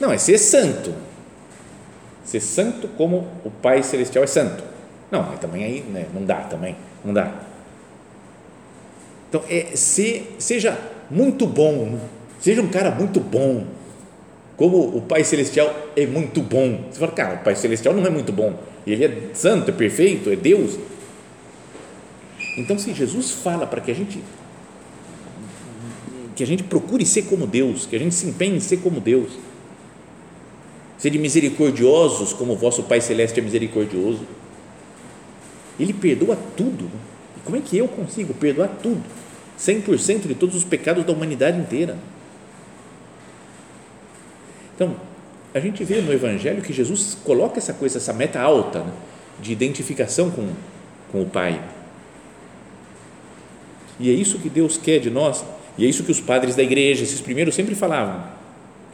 Não, 0.00 0.10
é 0.10 0.18
ser 0.18 0.36
santo, 0.36 0.92
ser 2.30 2.40
santo 2.40 2.86
como 2.96 3.26
o 3.44 3.50
Pai 3.50 3.82
Celestial 3.82 4.22
é 4.22 4.26
santo. 4.26 4.62
Não, 5.10 5.24
mas 5.24 5.40
também 5.40 5.64
aí 5.64 5.80
né, 5.80 6.06
não 6.14 6.24
dá 6.24 6.36
também, 6.36 6.76
não 7.04 7.12
dá. 7.12 7.32
Então, 9.28 9.42
é, 9.50 9.74
se, 9.74 10.28
seja 10.38 10.78
muito 11.10 11.44
bom, 11.44 11.98
seja 12.40 12.62
um 12.62 12.68
cara 12.68 12.92
muito 12.92 13.18
bom, 13.18 13.64
como 14.56 14.96
o 14.96 15.02
Pai 15.02 15.24
Celestial 15.24 15.74
é 15.96 16.06
muito 16.06 16.40
bom. 16.40 16.84
Você 16.88 17.00
fala, 17.00 17.10
cara, 17.10 17.34
o 17.34 17.38
Pai 17.38 17.56
Celestial 17.56 17.92
não 17.94 18.06
é 18.06 18.10
muito 18.10 18.32
bom, 18.32 18.54
ele 18.86 19.04
é 19.04 19.34
santo, 19.34 19.70
é 19.70 19.72
perfeito, 19.72 20.30
é 20.30 20.36
Deus. 20.36 20.78
Então, 22.56 22.78
se 22.78 22.94
Jesus 22.94 23.32
fala 23.32 23.66
para 23.66 23.80
que 23.80 23.90
a 23.90 23.94
gente 23.94 24.22
que 26.36 26.44
a 26.44 26.46
gente 26.46 26.62
procure 26.62 27.04
ser 27.04 27.22
como 27.22 27.46
Deus, 27.46 27.86
que 27.86 27.96
a 27.96 27.98
gente 27.98 28.14
se 28.14 28.26
empenhe 28.26 28.56
em 28.56 28.60
ser 28.60 28.78
como 28.78 29.00
Deus, 29.00 29.32
Sede 31.00 31.18
misericordiosos 31.18 32.34
como 32.34 32.52
o 32.52 32.56
vosso 32.56 32.82
Pai 32.82 33.00
Celeste 33.00 33.40
é 33.40 33.42
misericordioso. 33.42 34.20
Ele 35.78 35.94
perdoa 35.94 36.36
tudo. 36.54 36.90
E 37.38 37.40
como 37.42 37.56
é 37.56 37.60
que 37.60 37.78
eu 37.78 37.88
consigo 37.88 38.34
perdoar 38.34 38.68
tudo? 38.82 39.02
100% 39.58 40.26
de 40.26 40.34
todos 40.34 40.54
os 40.54 40.62
pecados 40.62 41.02
da 41.06 41.10
humanidade 41.10 41.58
inteira. 41.58 41.96
Então, 44.74 44.94
a 45.54 45.58
gente 45.58 45.82
vê 45.84 46.02
no 46.02 46.12
Evangelho 46.12 46.60
que 46.60 46.72
Jesus 46.72 47.16
coloca 47.24 47.56
essa 47.56 47.72
coisa, 47.72 47.96
essa 47.96 48.12
meta 48.12 48.38
alta 48.38 48.80
né, 48.80 48.92
de 49.40 49.52
identificação 49.52 50.30
com, 50.30 50.50
com 51.10 51.22
o 51.22 51.26
Pai. 51.26 51.62
E 53.98 54.10
é 54.10 54.12
isso 54.12 54.38
que 54.38 54.50
Deus 54.50 54.76
quer 54.76 54.98
de 54.98 55.08
nós, 55.08 55.42
e 55.78 55.86
é 55.86 55.88
isso 55.88 56.04
que 56.04 56.12
os 56.12 56.20
padres 56.20 56.54
da 56.54 56.62
igreja, 56.62 57.02
esses 57.02 57.22
primeiros, 57.22 57.54
sempre 57.54 57.74
falavam 57.74 58.39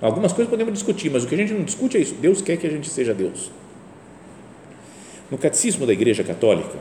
Algumas 0.00 0.32
coisas 0.32 0.50
podemos 0.50 0.74
discutir, 0.74 1.10
mas 1.10 1.24
o 1.24 1.26
que 1.26 1.34
a 1.34 1.38
gente 1.38 1.52
não 1.52 1.62
discute 1.62 1.96
é 1.96 2.00
isso. 2.00 2.14
Deus 2.14 2.42
quer 2.42 2.56
que 2.56 2.66
a 2.66 2.70
gente 2.70 2.88
seja 2.88 3.14
Deus. 3.14 3.50
No 5.30 5.38
catecismo 5.38 5.86
da 5.86 5.92
Igreja 5.92 6.22
Católica, 6.22 6.78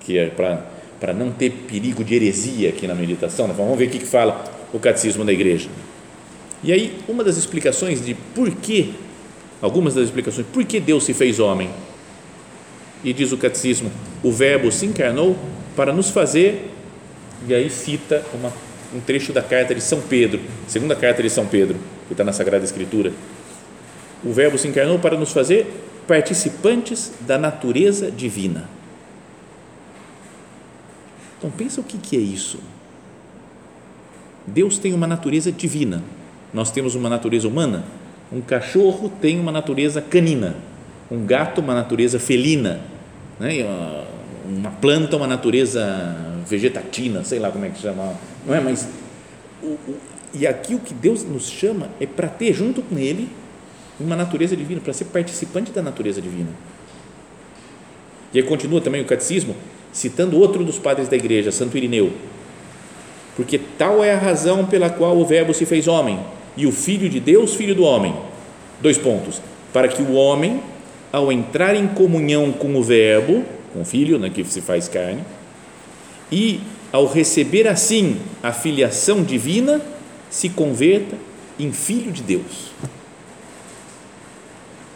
que 0.00 0.18
é 0.18 0.26
para 0.26 1.12
não 1.14 1.30
ter 1.30 1.50
perigo 1.50 2.02
de 2.02 2.14
heresia 2.14 2.70
aqui 2.70 2.86
na 2.86 2.94
meditação, 2.94 3.46
vamos 3.48 3.78
ver 3.78 3.86
o 3.86 3.90
que, 3.90 4.00
que 4.00 4.06
fala 4.06 4.44
o 4.72 4.78
catecismo 4.78 5.24
da 5.24 5.32
Igreja. 5.32 5.68
E 6.62 6.72
aí, 6.72 6.98
uma 7.08 7.22
das 7.22 7.36
explicações 7.36 8.04
de 8.04 8.14
por 8.14 8.50
que, 8.50 8.94
algumas 9.62 9.94
das 9.94 10.04
explicações, 10.04 10.46
por 10.52 10.64
que 10.64 10.80
Deus 10.80 11.04
se 11.04 11.14
fez 11.14 11.38
homem? 11.38 11.70
E 13.04 13.12
diz 13.12 13.32
o 13.32 13.38
catecismo: 13.38 13.92
o 14.22 14.32
Verbo 14.32 14.72
se 14.72 14.86
encarnou 14.86 15.36
para 15.76 15.92
nos 15.92 16.10
fazer, 16.10 16.70
e 17.46 17.54
aí 17.54 17.70
cita 17.70 18.24
uma, 18.34 18.52
um 18.94 19.00
trecho 19.00 19.32
da 19.32 19.42
carta 19.42 19.74
de 19.74 19.80
São 19.80 20.00
Pedro, 20.00 20.40
segunda 20.66 20.96
carta 20.96 21.22
de 21.22 21.30
São 21.30 21.46
Pedro 21.46 21.76
que 22.06 22.12
está 22.12 22.24
na 22.24 22.32
Sagrada 22.32 22.64
Escritura. 22.64 23.12
O 24.24 24.32
Verbo 24.32 24.56
se 24.56 24.68
encarnou 24.68 24.98
para 24.98 25.16
nos 25.16 25.32
fazer 25.32 25.66
participantes 26.06 27.12
da 27.20 27.38
natureza 27.38 28.10
divina. 28.10 28.68
Então 31.38 31.50
pensa 31.50 31.80
o 31.80 31.84
que, 31.84 32.16
é 32.16 32.20
isso. 32.20 32.58
Deus 34.46 34.78
tem 34.78 34.94
uma 34.94 35.06
natureza 35.06 35.52
divina. 35.52 36.02
Nós 36.52 36.70
temos 36.70 36.94
uma 36.94 37.08
natureza 37.08 37.46
humana. 37.48 37.84
Um 38.32 38.40
cachorro 38.40 39.12
tem 39.20 39.38
uma 39.38 39.52
natureza 39.52 40.00
canina. 40.00 40.54
Um 41.10 41.26
gato 41.26 41.60
uma 41.60 41.74
natureza 41.74 42.18
felina. 42.18 42.80
Né? 43.38 43.66
Uma 44.46 44.70
planta 44.70 45.16
uma 45.16 45.26
natureza 45.26 46.16
vegetatina, 46.48 47.24
sei 47.24 47.38
lá 47.38 47.50
como 47.50 47.64
é 47.64 47.70
que 47.70 47.80
chama. 47.80 48.14
Não 48.46 48.54
é? 48.54 48.60
Mas 48.60 48.88
e 50.34 50.46
aqui 50.46 50.74
o 50.74 50.80
que 50.80 50.92
Deus 50.92 51.22
nos 51.22 51.48
chama 51.48 51.88
é 52.00 52.06
para 52.06 52.28
ter 52.28 52.52
junto 52.52 52.82
com 52.82 52.98
Ele 52.98 53.28
uma 54.00 54.16
natureza 54.16 54.56
divina, 54.56 54.80
para 54.80 54.92
ser 54.92 55.06
participante 55.06 55.70
da 55.70 55.80
natureza 55.80 56.20
divina. 56.20 56.50
E 58.32 58.38
aí 58.38 58.44
continua 58.44 58.80
também 58.80 59.00
o 59.00 59.04
catecismo, 59.04 59.54
citando 59.92 60.38
outro 60.38 60.64
dos 60.64 60.76
padres 60.76 61.08
da 61.08 61.16
igreja, 61.16 61.52
Santo 61.52 61.76
Irineu. 61.76 62.12
Porque 63.36 63.60
tal 63.78 64.02
é 64.02 64.12
a 64.12 64.18
razão 64.18 64.66
pela 64.66 64.90
qual 64.90 65.16
o 65.16 65.24
Verbo 65.24 65.54
se 65.54 65.64
fez 65.64 65.86
homem, 65.86 66.18
e 66.56 66.66
o 66.66 66.72
Filho 66.72 67.08
de 67.08 67.20
Deus, 67.20 67.54
filho 67.54 67.74
do 67.74 67.84
homem. 67.84 68.14
Dois 68.80 68.98
pontos. 68.98 69.40
Para 69.72 69.88
que 69.88 70.02
o 70.02 70.14
homem, 70.14 70.60
ao 71.12 71.30
entrar 71.30 71.74
em 71.76 71.86
comunhão 71.86 72.52
com 72.52 72.74
o 72.74 72.82
Verbo, 72.82 73.44
com 73.72 73.82
o 73.82 73.84
Filho, 73.84 74.18
né, 74.18 74.30
que 74.30 74.44
se 74.44 74.60
faz 74.60 74.88
carne, 74.88 75.22
e 76.30 76.60
ao 76.92 77.06
receber 77.06 77.66
assim 77.66 78.16
a 78.42 78.52
filiação 78.52 79.22
divina, 79.22 79.80
se 80.34 80.48
converta 80.48 81.16
em 81.60 81.70
filho 81.70 82.10
de 82.10 82.20
Deus. 82.20 82.72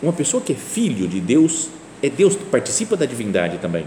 Uma 0.03 0.13
pessoa 0.13 0.43
que 0.43 0.53
é 0.53 0.57
filho 0.57 1.07
de 1.07 1.21
Deus 1.21 1.69
é 2.03 2.11
Deus 2.11 2.35
que 2.35 2.45
participa 2.47 2.97
da 2.97 3.07
divindade 3.07 3.59
também. 3.59 3.87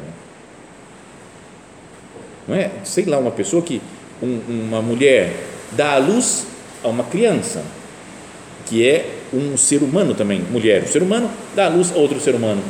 Não 2.48 2.55
é? 2.55 2.72
Sei 2.86 3.03
lá, 3.03 3.17
uma 3.17 3.31
pessoa 3.31 3.62
que 3.62 3.81
um, 4.24 4.39
uma 4.48 4.81
mulher 4.81 5.34
dá 5.74 5.96
à 5.96 5.98
luz 5.98 6.48
a 6.81 6.88
uma 6.88 7.03
criança 7.03 7.65
que 8.65 8.88
é 8.88 9.17
um 9.34 9.58
ser 9.58 9.84
humano 9.84 10.15
também, 10.15 10.39
mulher, 10.50 10.84
um 10.84 10.88
ser 10.88 11.03
humano 11.03 11.29
dá 11.53 11.65
à 11.65 11.70
luz 11.70 11.91
a 11.91 11.96
outro 11.96 12.17
ser 12.22 12.34
humano. 12.34 12.63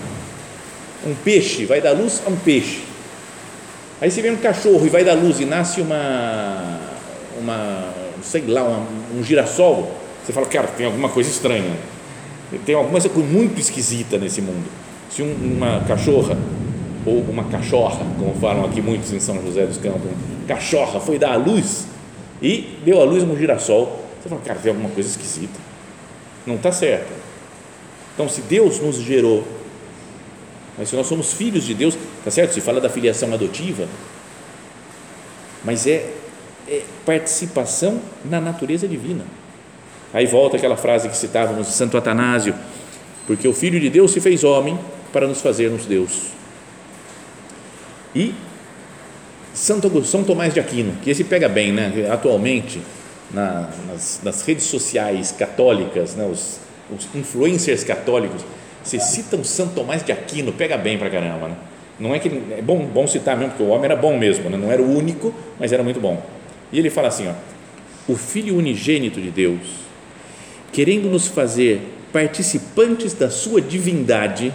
Um 1.06 1.14
peixe 1.14 1.66
vai 1.66 1.82
dar 1.82 1.92
luz 1.92 2.20
a 2.26 2.30
um 2.30 2.36
peixe. 2.36 2.82
Aí 4.02 4.10
você 4.10 4.24
vê 4.24 4.32
um 4.32 4.38
cachorro 4.38 4.84
e 4.84 4.90
vai 4.90 5.04
dar 5.04 5.14
luz 5.14 5.40
e 5.40 5.46
nasce 5.46 5.82
uma 5.82 6.80
uma 7.40 8.01
sei 8.24 8.46
lá, 8.48 8.64
um, 8.64 9.20
um 9.20 9.24
girassol, 9.24 9.92
você 10.24 10.32
fala, 10.32 10.46
cara, 10.46 10.68
tem 10.68 10.86
alguma 10.86 11.10
coisa 11.10 11.30
estranha. 11.30 11.76
Tem 12.66 12.76
alguma 12.76 13.00
coisa 13.00 13.10
muito 13.10 13.60
esquisita 13.60 14.18
nesse 14.18 14.42
mundo. 14.42 14.66
Se 15.10 15.22
um, 15.22 15.34
uma 15.58 15.82
cachorra, 15.88 16.38
ou 17.06 17.22
uma 17.22 17.46
cachorra, 17.46 18.06
como 18.20 18.34
falam 18.36 18.66
aqui 18.66 18.82
muitos 18.82 19.12
em 19.14 19.20
São 19.20 19.42
José 19.42 19.66
dos 19.66 19.78
Campos, 19.78 20.10
cachorra 20.48 21.00
foi 21.00 21.18
dar 21.18 21.34
a 21.34 21.38
luz 21.38 21.86
e 22.42 22.78
deu 22.86 23.02
a 23.02 23.04
luz 23.04 23.24
um 23.24 23.36
girassol, 23.36 24.04
você 24.22 24.30
fala, 24.30 24.42
cara, 24.42 24.60
tem 24.60 24.72
alguma 24.72 24.90
coisa 24.90 25.10
esquisita. 25.10 25.60
Não 26.46 26.56
está 26.56 26.72
certo. 26.72 27.12
Então, 28.14 28.28
se 28.28 28.42
Deus 28.42 28.80
nos 28.80 28.98
gerou, 28.98 29.44
mas 30.78 30.90
se 30.90 30.96
nós 30.96 31.08
somos 31.08 31.34
filhos 31.34 31.64
de 31.64 31.74
Deus, 31.74 31.98
está 32.20 32.30
certo? 32.30 32.54
Se 32.54 32.62
fala 32.62 32.80
da 32.80 32.90
filiação 32.90 33.34
adotiva, 33.34 33.88
mas 35.64 35.88
é 35.88 35.92
é 35.92 36.21
participação 37.06 38.00
na 38.24 38.40
natureza 38.40 38.88
divina. 38.88 39.24
Aí 40.14 40.26
volta 40.26 40.58
aquela 40.58 40.76
frase 40.76 41.08
que 41.08 41.16
citávamos 41.16 41.68
de 41.68 41.74
Santo 41.74 41.98
Atanásio, 41.98 42.54
porque 43.26 43.48
o 43.48 43.54
Filho 43.54 43.80
de 43.80 43.90
Deus 43.90 44.12
se 44.12 44.20
fez 44.20 44.44
homem 44.44 44.78
para 45.14 45.28
nos 45.28 45.42
fazermos 45.42 45.86
Deus. 45.86 46.32
E 48.14 48.34
Santo 49.54 50.04
São 50.04 50.24
Tomás 50.24 50.54
de 50.54 50.60
Aquino, 50.60 50.94
que 51.02 51.10
esse 51.10 51.24
pega 51.24 51.48
bem, 51.48 51.72
né? 51.72 52.10
atualmente, 52.12 52.82
na, 53.32 53.70
nas, 53.88 54.20
nas, 54.24 54.46
redes 54.46 54.66
sociais 54.66 55.32
católicas, 55.32 56.16
né? 56.16 56.28
os, 56.30 56.60
os 56.94 57.08
influencers 57.16 57.84
católicos, 57.84 58.42
se 58.84 59.00
citam 59.00 59.44
Santo 59.44 59.76
Tomás 59.76 60.04
de 60.04 60.12
Aquino, 60.12 60.52
pega 60.52 60.78
bem 60.78 60.98
para 60.98 61.10
caramba. 61.10 61.50
Né? 61.50 61.56
Não 62.00 62.16
é 62.16 62.20
que 62.20 62.30
é 62.58 62.62
bom, 62.62 62.86
bom 62.86 63.08
citar 63.08 63.38
mesmo, 63.38 63.52
porque 63.52 63.64
o 63.64 63.70
homem 63.70 63.86
era 63.86 63.96
bom 63.96 64.18
mesmo, 64.18 64.50
né? 64.50 64.58
não 64.58 64.72
era 64.72 64.82
o 64.82 64.98
único, 64.98 65.34
mas 65.60 65.72
era 65.72 65.84
muito 65.84 66.00
bom. 66.00 66.22
E 66.72 66.80
ele 66.80 66.90
fala 66.90 67.10
assim: 67.10 67.28
ó, 67.28 67.34
o 68.08 68.16
Filho 68.16 68.56
unigênito 68.56 69.22
de 69.22 69.30
Deus, 69.30 69.60
querendo 70.72 71.10
nos 71.10 71.28
fazer 71.28 71.82
participantes 72.12 73.14
da 73.14 73.30
sua 73.30 73.62
divindade, 73.62 74.54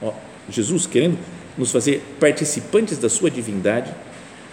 ó, 0.00 0.12
Jesus 0.48 0.86
querendo 0.86 1.18
nos 1.56 1.70
fazer 1.70 2.02
participantes 2.18 2.98
da 2.98 3.08
sua 3.08 3.30
divindade, 3.30 3.92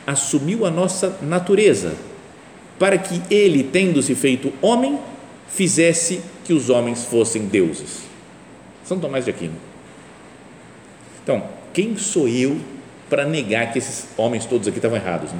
assumiu 0.06 0.66
a 0.66 0.72
nossa 0.72 1.18
natureza, 1.22 1.96
para 2.78 2.98
que 2.98 3.22
ele, 3.34 3.64
tendo 3.64 4.02
se 4.02 4.16
feito 4.16 4.54
homem, 4.62 5.00
fizesse 5.50 6.22
que 6.44 6.54
os 6.54 6.70
homens 6.70 7.06
fossem 7.06 7.46
deuses. 7.46 8.02
São 8.86 9.00
Tomás 9.00 9.26
de 9.26 9.32
Aquino. 9.32 9.56
Então, 11.24 11.44
quem 11.74 11.96
sou 11.98 12.28
eu 12.28 12.58
para 13.10 13.26
negar 13.26 13.72
que 13.72 13.80
esses 13.80 14.08
homens 14.18 14.46
todos 14.46 14.68
aqui 14.68 14.78
estavam 14.78 14.98
errados? 14.98 15.32
Né? 15.32 15.40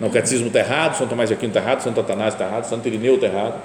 Não, 0.00 0.08
o 0.08 0.10
catecismo 0.10 0.46
está 0.46 0.60
errado, 0.60 0.96
São 0.96 1.08
Tomás 1.08 1.28
de 1.28 1.34
Aquino 1.34 1.50
está 1.50 1.60
errado, 1.60 1.82
Santo 1.82 2.00
Atanásio 2.00 2.36
está 2.36 2.46
errado, 2.46 2.64
Santo 2.64 2.86
Irineu 2.86 3.16
está 3.16 3.26
errado. 3.26 3.60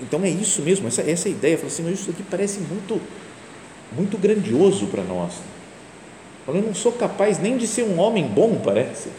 Então 0.00 0.22
é 0.24 0.28
isso 0.28 0.62
mesmo, 0.62 0.86
essa, 0.88 1.02
essa 1.02 1.28
ideia, 1.28 1.58
assim, 1.64 1.82
mas 1.82 2.00
isso 2.00 2.10
aqui 2.10 2.22
parece 2.22 2.60
muito, 2.60 3.00
muito 3.92 4.16
grandioso 4.16 4.86
para 4.86 5.02
nós. 5.02 5.34
Eu 6.46 6.54
não 6.54 6.74
sou 6.74 6.92
capaz 6.92 7.38
nem 7.38 7.58
de 7.58 7.66
ser 7.66 7.82
um 7.82 7.98
homem 7.98 8.26
bom, 8.26 8.60
parece, 8.64 9.10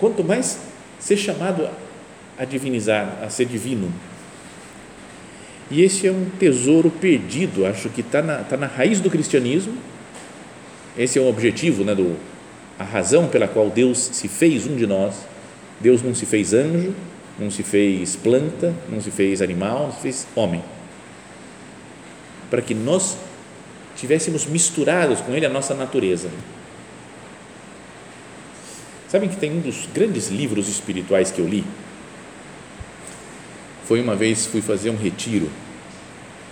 quanto 0.00 0.24
mais 0.24 0.58
ser 0.98 1.16
chamado 1.16 1.68
a 2.38 2.44
divinizar, 2.44 3.18
a 3.22 3.28
ser 3.28 3.44
divino. 3.44 3.92
E 5.70 5.82
esse 5.82 6.06
é 6.06 6.12
um 6.12 6.26
tesouro 6.38 6.90
perdido, 6.90 7.64
acho 7.64 7.88
que 7.88 8.00
está 8.00 8.20
na, 8.20 8.38
tá 8.38 8.56
na 8.56 8.66
raiz 8.66 9.00
do 9.00 9.10
cristianismo. 9.10 9.74
Esse 10.96 11.18
é 11.18 11.22
o 11.22 11.28
objetivo, 11.28 11.84
né, 11.84 11.94
do, 11.94 12.16
a 12.78 12.84
razão 12.84 13.28
pela 13.28 13.48
qual 13.48 13.70
Deus 13.70 13.98
se 13.98 14.28
fez 14.28 14.66
um 14.66 14.76
de 14.76 14.86
nós. 14.86 15.14
Deus 15.80 16.02
não 16.02 16.14
se 16.14 16.26
fez 16.26 16.52
anjo, 16.52 16.94
não 17.38 17.50
se 17.50 17.62
fez 17.62 18.14
planta, 18.16 18.74
não 18.88 19.00
se 19.00 19.10
fez 19.10 19.40
animal, 19.40 19.86
não 19.86 19.92
se 19.92 20.00
fez 20.00 20.26
homem. 20.34 20.62
Para 22.50 22.60
que 22.60 22.74
nós 22.74 23.16
tivéssemos 23.96 24.46
misturados 24.46 25.20
com 25.20 25.32
Ele 25.32 25.46
a 25.46 25.48
nossa 25.48 25.74
natureza. 25.74 26.28
Sabem 29.08 29.28
que 29.28 29.36
tem 29.36 29.52
um 29.52 29.60
dos 29.60 29.88
grandes 29.92 30.28
livros 30.28 30.68
espirituais 30.68 31.30
que 31.30 31.40
eu 31.40 31.46
li? 31.46 31.64
Foi 33.84 34.00
uma 34.00 34.14
vez, 34.14 34.46
fui 34.46 34.62
fazer 34.62 34.90
um 34.90 34.96
retiro 34.96 35.50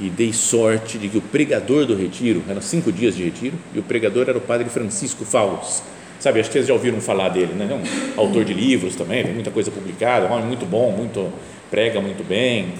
e 0.00 0.08
dei 0.08 0.32
sorte 0.32 0.96
de 0.96 1.08
que 1.08 1.18
o 1.18 1.20
pregador 1.20 1.84
do 1.84 1.94
retiro, 1.94 2.42
eram 2.48 2.62
cinco 2.62 2.90
dias 2.90 3.14
de 3.14 3.24
retiro, 3.24 3.56
e 3.74 3.78
o 3.78 3.82
pregador 3.82 4.28
era 4.28 4.38
o 4.38 4.40
padre 4.40 4.68
Francisco 4.70 5.24
Faus. 5.24 5.82
Sabe, 6.18 6.40
acho 6.40 6.48
que 6.48 6.54
vocês 6.54 6.66
já 6.66 6.74
ouviram 6.74 7.00
falar 7.00 7.30
dele, 7.30 7.52
né? 7.54 7.66
Um 7.72 8.20
autor 8.20 8.44
de 8.44 8.52
livros 8.52 8.94
também, 8.96 9.24
tem 9.24 9.32
muita 9.32 9.50
coisa 9.50 9.70
publicada, 9.70 10.26
um 10.26 10.32
homem 10.32 10.46
muito 10.46 10.66
bom, 10.66 10.90
muito 10.90 11.30
prega 11.70 12.00
muito 12.00 12.26
bem. 12.26 12.74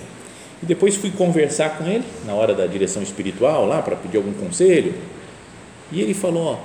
E 0.62 0.66
depois 0.66 0.96
fui 0.96 1.10
conversar 1.10 1.78
com 1.78 1.84
ele 1.86 2.04
na 2.26 2.34
hora 2.34 2.54
da 2.54 2.66
direção 2.66 3.02
espiritual 3.02 3.64
lá 3.66 3.80
para 3.80 3.96
pedir 3.96 4.18
algum 4.18 4.32
conselho. 4.32 4.94
E 5.90 6.00
ele 6.02 6.12
falou: 6.12 6.54
ó, 6.54 6.58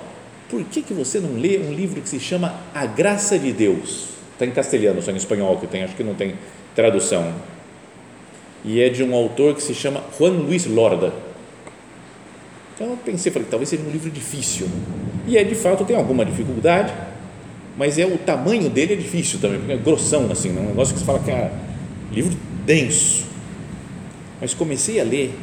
por 0.50 0.64
que, 0.66 0.82
que 0.82 0.94
você 0.94 1.20
não 1.20 1.40
lê 1.40 1.58
um 1.58 1.74
livro 1.74 2.02
que 2.02 2.10
se 2.10 2.20
chama 2.20 2.56
A 2.74 2.86
Graça 2.86 3.40
de 3.40 3.54
Deus? 3.54 4.10
Está 4.34 4.46
em 4.46 4.52
castelhano, 4.52 5.02
só 5.02 5.12
em 5.12 5.16
espanhol 5.16 5.58
que 5.58 5.68
tem, 5.68 5.84
acho 5.84 5.96
que 5.96 6.04
não 6.04 6.14
tem 6.14 6.36
tradução. 6.76 7.34
E 8.66 8.82
é 8.82 8.90
de 8.90 9.04
um 9.04 9.16
autor 9.16 9.56
que 9.56 9.64
se 9.64 9.74
chama 9.74 10.04
Juan 10.18 10.32
Luis 10.32 10.66
Lorda. 10.66 11.14
Então 12.74 12.92
eu 12.92 12.98
pensei, 12.98 13.32
falei, 13.32 13.48
talvez 13.50 13.70
seja 13.70 13.84
um 13.84 13.90
livro 13.90 14.10
difícil. 14.10 14.68
E 15.28 15.38
é 15.38 15.44
de 15.44 15.56
fato, 15.56 15.86
tem 15.86 15.96
alguma 15.96 16.26
dificuldade, 16.26 16.94
mas 17.78 17.98
é 17.98 18.06
o 18.06 18.18
tamanho 18.18 18.70
dele 18.70 18.94
é 18.94 18.96
difícil 18.96 19.40
também, 19.40 19.60
porque 19.60 19.74
é 19.74 19.78
grossão, 19.78 20.30
assim, 20.32 20.56
é 20.56 20.60
um 20.60 20.68
negócio 20.68 20.94
que 20.94 21.00
você 21.00 21.06
fala 21.06 21.20
que 21.20 21.32
é 21.32 21.52
livro 22.12 22.38
denso. 22.66 23.26
Mas 24.40 24.54
comecei 24.54 25.00
a 25.00 25.04
ler 25.04 25.34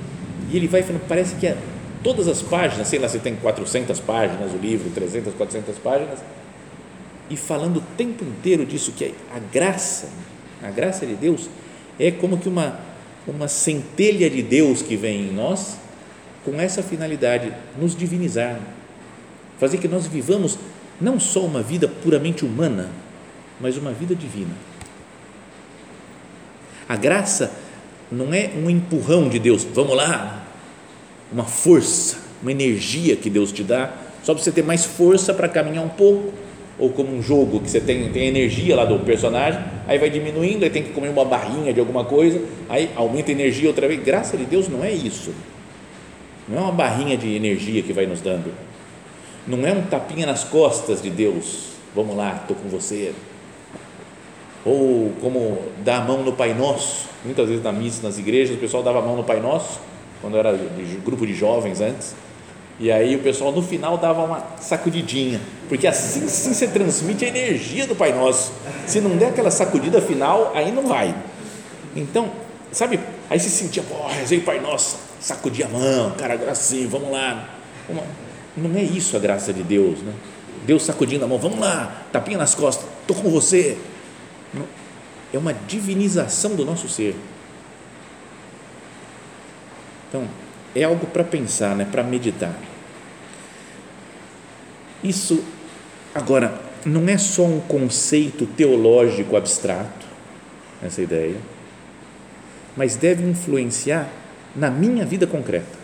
e 0.50 0.56
ele 0.56 0.68
vai 0.68 0.82
falando, 0.82 1.02
parece 1.08 1.34
que 1.36 1.46
é 1.46 1.56
todas 2.02 2.28
as 2.28 2.42
páginas, 2.42 2.88
sei 2.88 2.98
lá 2.98 3.08
se 3.08 3.18
tem 3.18 3.34
400 3.36 3.98
páginas 4.00 4.52
o 4.52 4.56
livro, 4.56 4.90
300, 4.90 5.34
400 5.34 5.78
páginas, 5.78 6.18
e 7.30 7.36
falando 7.36 7.78
o 7.78 7.82
tempo 7.96 8.24
inteiro 8.24 8.66
disso, 8.66 8.92
que 8.92 9.14
a 9.34 9.38
graça, 9.52 10.08
a 10.62 10.70
graça 10.70 11.06
de 11.06 11.14
Deus 11.14 11.48
é 11.98 12.10
como 12.10 12.36
que 12.36 12.48
uma, 12.48 12.78
uma 13.26 13.48
centelha 13.48 14.28
de 14.28 14.42
Deus 14.42 14.82
que 14.82 14.96
vem 14.96 15.28
em 15.28 15.32
nós, 15.32 15.76
com 16.44 16.60
essa 16.60 16.82
finalidade, 16.82 17.52
nos 17.78 17.94
divinizar, 17.96 18.58
fazer 19.58 19.78
que 19.78 19.88
nós 19.88 20.06
vivamos 20.06 20.58
não 21.00 21.20
só 21.20 21.44
uma 21.44 21.62
vida 21.62 21.86
puramente 21.86 22.44
humana, 22.44 22.90
mas 23.60 23.76
uma 23.76 23.92
vida 23.92 24.14
divina. 24.14 24.54
A 26.88 26.96
graça 26.96 27.52
não 28.10 28.34
é 28.34 28.50
um 28.56 28.68
empurrão 28.68 29.28
de 29.28 29.38
Deus, 29.38 29.64
vamos 29.64 29.96
lá, 29.96 30.44
uma 31.32 31.44
força, 31.44 32.18
uma 32.42 32.50
energia 32.50 33.16
que 33.16 33.30
Deus 33.30 33.52
te 33.52 33.62
dá, 33.62 33.94
só 34.22 34.34
para 34.34 34.42
você 34.42 34.52
ter 34.52 34.62
mais 34.62 34.84
força 34.84 35.32
para 35.32 35.48
caminhar 35.48 35.84
um 35.84 35.88
pouco, 35.88 36.32
ou 36.82 36.90
como 36.90 37.16
um 37.16 37.22
jogo 37.22 37.60
que 37.60 37.70
você 37.70 37.80
tem, 37.80 38.10
tem 38.10 38.26
energia 38.26 38.74
lá 38.74 38.84
do 38.84 38.98
personagem, 38.98 39.62
aí 39.86 39.98
vai 39.98 40.10
diminuindo, 40.10 40.64
aí 40.64 40.70
tem 40.70 40.82
que 40.82 40.90
comer 40.90 41.10
uma 41.10 41.24
barrinha 41.24 41.72
de 41.72 41.78
alguma 41.78 42.04
coisa, 42.04 42.42
aí 42.68 42.90
aumenta 42.96 43.30
a 43.30 43.32
energia 43.32 43.68
outra 43.68 43.86
vez. 43.86 44.02
Graças 44.02 44.34
a 44.34 44.42
Deus 44.42 44.68
não 44.68 44.82
é 44.82 44.90
isso. 44.90 45.32
Não 46.48 46.58
é 46.58 46.60
uma 46.60 46.72
barrinha 46.72 47.16
de 47.16 47.36
energia 47.36 47.84
que 47.84 47.92
vai 47.92 48.04
nos 48.04 48.20
dando. 48.20 48.52
Não 49.46 49.64
é 49.64 49.72
um 49.72 49.82
tapinha 49.82 50.26
nas 50.26 50.42
costas 50.42 51.00
de 51.00 51.08
Deus. 51.08 51.68
Vamos 51.94 52.16
lá, 52.16 52.40
estou 52.42 52.56
com 52.56 52.68
você. 52.68 53.12
Ou 54.64 55.12
como 55.20 55.58
dar 55.84 55.98
a 55.98 56.00
mão 56.00 56.24
no 56.24 56.32
Pai 56.32 56.52
Nosso. 56.52 57.08
Muitas 57.24 57.48
vezes 57.48 57.62
na 57.62 57.70
missa, 57.70 58.02
nas 58.02 58.18
igrejas, 58.18 58.56
o 58.56 58.58
pessoal 58.58 58.82
dava 58.82 58.98
a 58.98 59.02
mão 59.02 59.14
no 59.14 59.22
Pai 59.22 59.38
Nosso 59.38 59.78
quando 60.20 60.36
era 60.36 60.52
de 60.52 60.96
grupo 61.04 61.24
de 61.24 61.32
jovens 61.32 61.80
antes. 61.80 62.16
E 62.82 62.90
aí 62.90 63.14
o 63.14 63.20
pessoal 63.20 63.52
no 63.52 63.62
final 63.62 63.96
dava 63.96 64.24
uma 64.24 64.44
sacudidinha, 64.60 65.40
porque 65.68 65.86
assim 65.86 66.26
sim 66.26 66.52
você 66.52 66.66
transmite 66.66 67.24
a 67.24 67.28
energia 67.28 67.86
do 67.86 67.94
Pai 67.94 68.12
Nosso. 68.12 68.52
Se 68.88 69.00
não 69.00 69.16
der 69.16 69.28
aquela 69.28 69.52
sacudida 69.52 70.02
final, 70.02 70.50
aí 70.52 70.72
não 70.72 70.88
vai. 70.88 71.14
Então, 71.94 72.28
sabe, 72.72 72.98
aí 73.30 73.38
se 73.38 73.50
sentia, 73.50 73.84
pô, 73.84 74.08
rezei 74.08 74.38
o 74.38 74.42
Pai 74.42 74.58
Nosso, 74.58 74.98
sacudia 75.20 75.66
a 75.66 75.68
mão, 75.68 76.10
cara, 76.18 76.34
agora 76.34 76.56
sim, 76.56 76.88
vamos 76.88 77.12
lá. 77.12 77.50
Não 78.56 78.76
é 78.76 78.82
isso 78.82 79.16
a 79.16 79.20
graça 79.20 79.52
de 79.52 79.62
Deus, 79.62 80.00
né? 80.00 80.12
Deus 80.66 80.82
sacudindo 80.82 81.24
a 81.24 81.28
mão, 81.28 81.38
vamos 81.38 81.60
lá, 81.60 82.02
tapinha 82.10 82.36
nas 82.36 82.52
costas, 82.52 82.84
estou 83.02 83.16
com 83.16 83.30
você. 83.30 83.78
É 85.32 85.38
uma 85.38 85.54
divinização 85.54 86.56
do 86.56 86.64
nosso 86.64 86.88
ser. 86.88 87.14
Então, 90.08 90.26
é 90.74 90.82
algo 90.82 91.06
para 91.06 91.22
pensar, 91.22 91.76
né? 91.76 91.86
para 91.88 92.02
meditar. 92.02 92.52
Isso, 95.02 95.42
agora, 96.14 96.60
não 96.84 97.08
é 97.08 97.18
só 97.18 97.44
um 97.44 97.60
conceito 97.60 98.46
teológico 98.46 99.36
abstrato, 99.36 100.06
essa 100.82 101.00
ideia, 101.00 101.36
mas 102.76 102.96
deve 102.96 103.22
influenciar 103.24 104.08
na 104.54 104.70
minha 104.70 105.04
vida 105.04 105.26
concreta. 105.26 105.80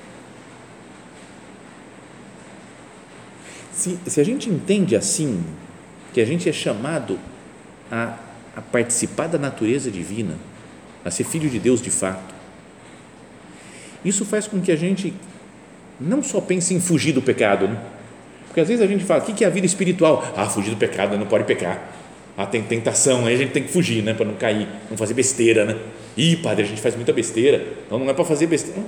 Se, 3.73 3.99
se 4.07 4.21
a 4.21 4.25
gente 4.25 4.49
entende 4.51 4.97
assim, 4.97 5.45
que 6.13 6.21
a 6.21 6.25
gente 6.25 6.49
é 6.49 6.53
chamado 6.53 7.19
a, 7.91 8.19
a 8.57 8.61
participar 8.61 9.29
da 9.29 9.39
natureza 9.39 9.91
divina, 9.91 10.35
a 11.05 11.11
ser 11.11 11.25
filho 11.25 11.49
de 11.49 11.59
Deus 11.59 11.81
de 11.81 11.91
fato, 11.91 12.35
isso 14.05 14.25
faz 14.25 14.47
com 14.47 14.61
que 14.61 14.73
a 14.73 14.77
gente 14.77 15.15
não 16.01 16.23
só 16.23 16.41
pense 16.41 16.75
em 16.75 16.81
fugir 16.81 17.13
do 17.13 17.23
pecado, 17.23 17.69
né? 17.69 17.81
Porque 18.59 18.63
às 18.63 18.69
vezes 18.69 18.85
a 18.85 18.89
gente 18.89 19.05
fala, 19.05 19.23
o 19.23 19.27
que 19.27 19.45
é 19.45 19.47
a 19.47 19.51
vida 19.51 19.67
espiritual? 19.67 20.25
Ah, 20.37 20.49
fugir 20.49 20.71
do 20.71 20.77
pecado, 20.77 21.17
não 21.17 21.27
pode 21.27 21.45
pecar. 21.45 21.93
Ah, 22.37 22.47
tem 22.47 22.63
tentação, 22.63 23.27
aí 23.27 23.35
a 23.35 23.37
gente 23.37 23.53
tem 23.53 23.63
que 23.63 23.71
fugir, 23.71 24.03
né, 24.03 24.15
para 24.15 24.25
não 24.25 24.35
cair, 24.35 24.67
não 24.91 24.97
fazer 24.97 25.15
besteira, 25.15 25.65
né? 25.65 25.77
Ih, 26.17 26.37
padre, 26.37 26.65
a 26.65 26.67
gente 26.67 26.81
faz 26.81 26.97
muita 26.97 27.13
besteira, 27.13 27.65
então 27.87 27.99
não 27.99 28.09
é 28.09 28.15
para 28.15 28.25
fazer 28.25 28.47
besteira. 28.47 28.81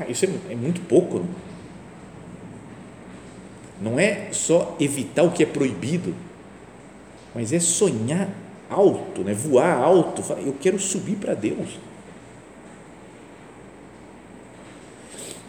Não, 0.00 0.10
isso 0.10 0.24
é, 0.24 0.28
é 0.52 0.56
muito 0.56 0.80
pouco. 0.82 1.20
Né? 1.20 1.26
Não 3.80 4.00
é 4.00 4.28
só 4.32 4.76
evitar 4.80 5.22
o 5.22 5.30
que 5.30 5.44
é 5.44 5.46
proibido, 5.46 6.12
mas 7.34 7.52
é 7.52 7.60
sonhar 7.60 8.28
alto, 8.68 9.22
né? 9.22 9.32
voar 9.32 9.80
alto. 9.80 10.24
Eu 10.44 10.56
quero 10.60 10.78
subir 10.78 11.16
para 11.16 11.34
Deus. 11.34 11.78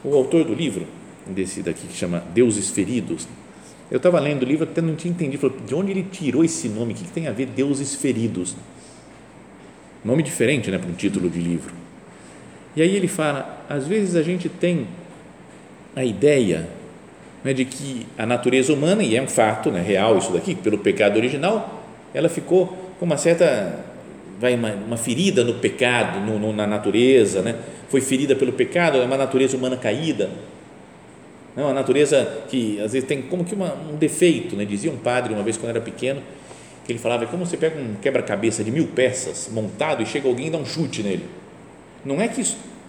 O 0.04 0.14
autor 0.16 0.46
do 0.46 0.54
livro, 0.54 0.99
desse 1.34 1.62
daqui 1.62 1.88
que 1.88 1.96
chama 1.96 2.24
Deuses 2.34 2.70
Feridos, 2.70 3.28
eu 3.90 3.98
estava 3.98 4.20
lendo 4.20 4.44
o 4.44 4.46
livro 4.46 4.66
até 4.70 4.82
não 4.82 4.96
tinha 4.96 5.12
entendido, 5.12 5.40
falou, 5.42 5.58
de 5.66 5.74
onde 5.74 5.92
ele 5.92 6.04
tirou 6.04 6.44
esse 6.44 6.70
nome, 6.70 6.94
o 6.94 6.96
que, 6.96 7.04
que 7.04 7.12
tem 7.12 7.28
a 7.28 7.32
ver 7.32 7.48
Deuses 7.48 7.96
Feridos? 7.96 8.56
Nome 10.04 10.24
diferente, 10.24 10.70
né, 10.70 10.78
para 10.78 10.90
um 10.90 10.94
título 10.94 11.30
de 11.30 11.40
livro. 11.40 11.74
E 12.76 12.82
aí 12.82 12.96
ele 12.96 13.08
fala, 13.08 13.66
às 13.68 13.88
vezes 13.88 14.16
a 14.16 14.22
gente 14.22 14.48
tem 14.48 14.88
a 15.96 16.06
ideia 16.06 16.70
né, 17.44 17.54
de 17.54 17.66
que 17.66 18.06
a 18.18 18.26
natureza 18.26 18.72
humana, 18.72 19.04
e 19.04 19.16
é 19.16 19.22
um 19.22 19.28
fato 19.28 19.72
né, 19.72 19.82
real 19.82 20.18
isso 20.18 20.32
daqui, 20.32 20.54
pelo 20.56 20.78
pecado 20.78 21.18
original, 21.18 21.84
ela 22.14 22.30
ficou 22.30 22.68
com 23.00 23.06
uma 23.06 23.18
certa, 23.18 23.86
vai, 24.40 24.56
uma, 24.56 24.72
uma 24.72 24.98
ferida 24.98 25.44
no 25.44 25.56
pecado, 25.56 26.20
no, 26.20 26.38
no, 26.38 26.54
na 26.54 26.68
natureza, 26.68 27.42
né? 27.42 27.56
foi 27.90 28.02
ferida 28.02 28.36
pelo 28.36 28.54
pecado, 28.54 28.98
é 28.98 29.04
uma 29.04 29.18
natureza 29.18 29.58
humana 29.58 29.76
caída, 29.76 30.30
é 31.58 31.62
uma 31.62 31.74
natureza 31.74 32.44
que 32.50 32.80
às 32.80 32.94
vezes 32.94 33.08
tem 33.08 33.22
como 33.22 33.44
que 33.44 33.54
uma, 33.54 33.74
um 33.92 33.96
defeito, 33.96 34.56
né? 34.56 34.66
dizia 34.66 34.92
um 34.92 34.98
padre 34.98 35.34
uma 35.34 35.44
vez 35.44 35.58
quando 35.58 35.72
era 35.72 35.82
pequeno, 35.82 36.22
que 36.86 36.92
ele 36.92 37.00
falava, 37.00 37.24
é 37.24 37.28
como 37.28 37.46
você 37.46 37.58
pega 37.58 37.80
um 37.80 37.96
quebra-cabeça 38.02 38.64
de 38.64 38.72
mil 38.72 38.88
peças 38.88 39.50
montado 39.52 40.02
e 40.02 40.06
chega 40.06 40.28
alguém 40.28 40.48
e 40.48 40.50
dá 40.50 40.58
um 40.58 40.66
chute 40.66 41.04
nele, 41.04 41.24
Não 42.04 42.22
é 42.22 42.28
que 42.28 42.44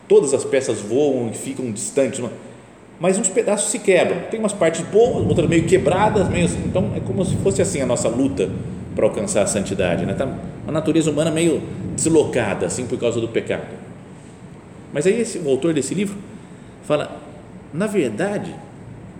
todas 0.09 0.33
as 0.33 0.45
peças 0.45 0.81
voam 0.81 1.31
e 1.31 1.35
ficam 1.35 1.71
distantes, 1.71 2.21
mas 2.99 3.19
uns 3.19 3.29
pedaços 3.29 3.71
se 3.71 3.79
quebram. 3.79 4.21
Tem 4.31 4.39
umas 4.39 4.53
partes 4.53 4.83
boas, 4.83 5.27
outras 5.27 5.49
meio 5.49 5.67
quebradas, 5.67 6.29
meio 6.29 6.45
assim. 6.45 6.63
Então 6.67 6.93
é 6.95 7.01
como 7.01 7.25
se 7.25 7.35
fosse 7.37 7.63
assim 7.63 7.81
a 7.81 7.87
nossa 7.87 8.09
luta 8.09 8.51
para 8.95 9.07
alcançar 9.07 9.43
a 9.43 9.47
santidade, 9.47 10.05
né? 10.05 10.13
Tá 10.13 10.27
uma 10.65 10.73
natureza 10.73 11.11
humana 11.11 11.31
meio 11.31 11.63
deslocada 11.95 12.67
assim 12.67 12.87
por 12.87 12.99
causa 12.99 13.21
do 13.21 13.29
pecado. 13.29 13.67
Mas 14.93 15.07
aí 15.07 15.21
esse, 15.21 15.39
o 15.39 15.49
autor 15.49 15.73
desse 15.73 15.95
livro 15.95 16.17
fala, 16.83 17.21
na 17.73 17.87
verdade, 17.87 18.55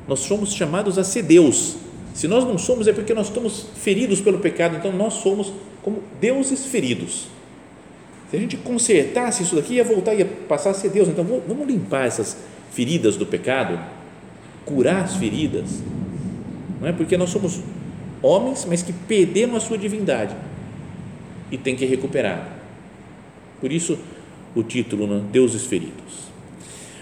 nós 0.09 0.21
somos 0.21 0.53
chamados 0.53 0.99
a 0.99 1.05
ser 1.05 1.23
Deus. 1.23 1.77
Se 2.15 2.27
nós 2.27 2.45
não 2.45 2.59
somos 2.59 2.89
é 2.89 2.93
porque 2.93 3.15
nós 3.15 3.29
estamos 3.29 3.67
feridos 3.77 4.21
pelo 4.21 4.39
pecado, 4.39 4.77
então 4.77 4.93
nós 4.93 5.15
somos 5.15 5.53
como 5.83 6.03
deuses 6.21 6.67
feridos. 6.67 7.29
Se 8.31 8.37
a 8.37 8.41
gente 8.41 8.57
consertasse 8.57 9.43
isso 9.43 9.57
daqui, 9.57 9.75
ia 9.75 9.85
voltar, 9.85 10.15
ia 10.15 10.25
passar 10.25 10.71
a 10.71 10.75
ser 10.75 10.91
Deus. 10.91 11.09
Então 11.09 11.25
vamos 11.25 11.67
limpar 11.67 12.07
essas 12.07 12.37
feridas 12.71 13.17
do 13.17 13.27
pecado, 13.27 13.79
curar 14.65 15.05
as 15.05 15.17
feridas, 15.17 15.83
não 16.81 16.89
é? 16.89 16.93
Porque 16.93 17.17
nós 17.17 17.31
somos 17.31 17.61
homens, 18.23 18.65
mas 18.69 18.83
que 18.83 18.93
perderam 18.93 19.57
a 19.57 19.61
sua 19.61 19.79
divindade 19.79 20.35
e 21.51 21.59
tem 21.59 21.75
que 21.75 21.85
recuperar. 21.85 22.49
Por 23.61 23.73
isso 23.73 23.99
o 24.55 24.63
título, 24.63 25.07
né? 25.07 25.23
Deuses 25.31 25.67
Feridos. 25.67 26.31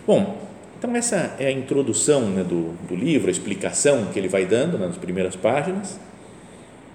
Bom, 0.06 0.47
então 0.78 0.94
essa 0.94 1.34
é 1.40 1.48
a 1.48 1.52
introdução 1.52 2.28
né, 2.30 2.44
do, 2.44 2.72
do 2.86 2.94
livro, 2.94 3.26
a 3.26 3.32
explicação 3.32 4.06
que 4.12 4.18
ele 4.18 4.28
vai 4.28 4.46
dando 4.46 4.78
né, 4.78 4.86
nas 4.86 4.96
primeiras 4.96 5.34
páginas 5.34 5.98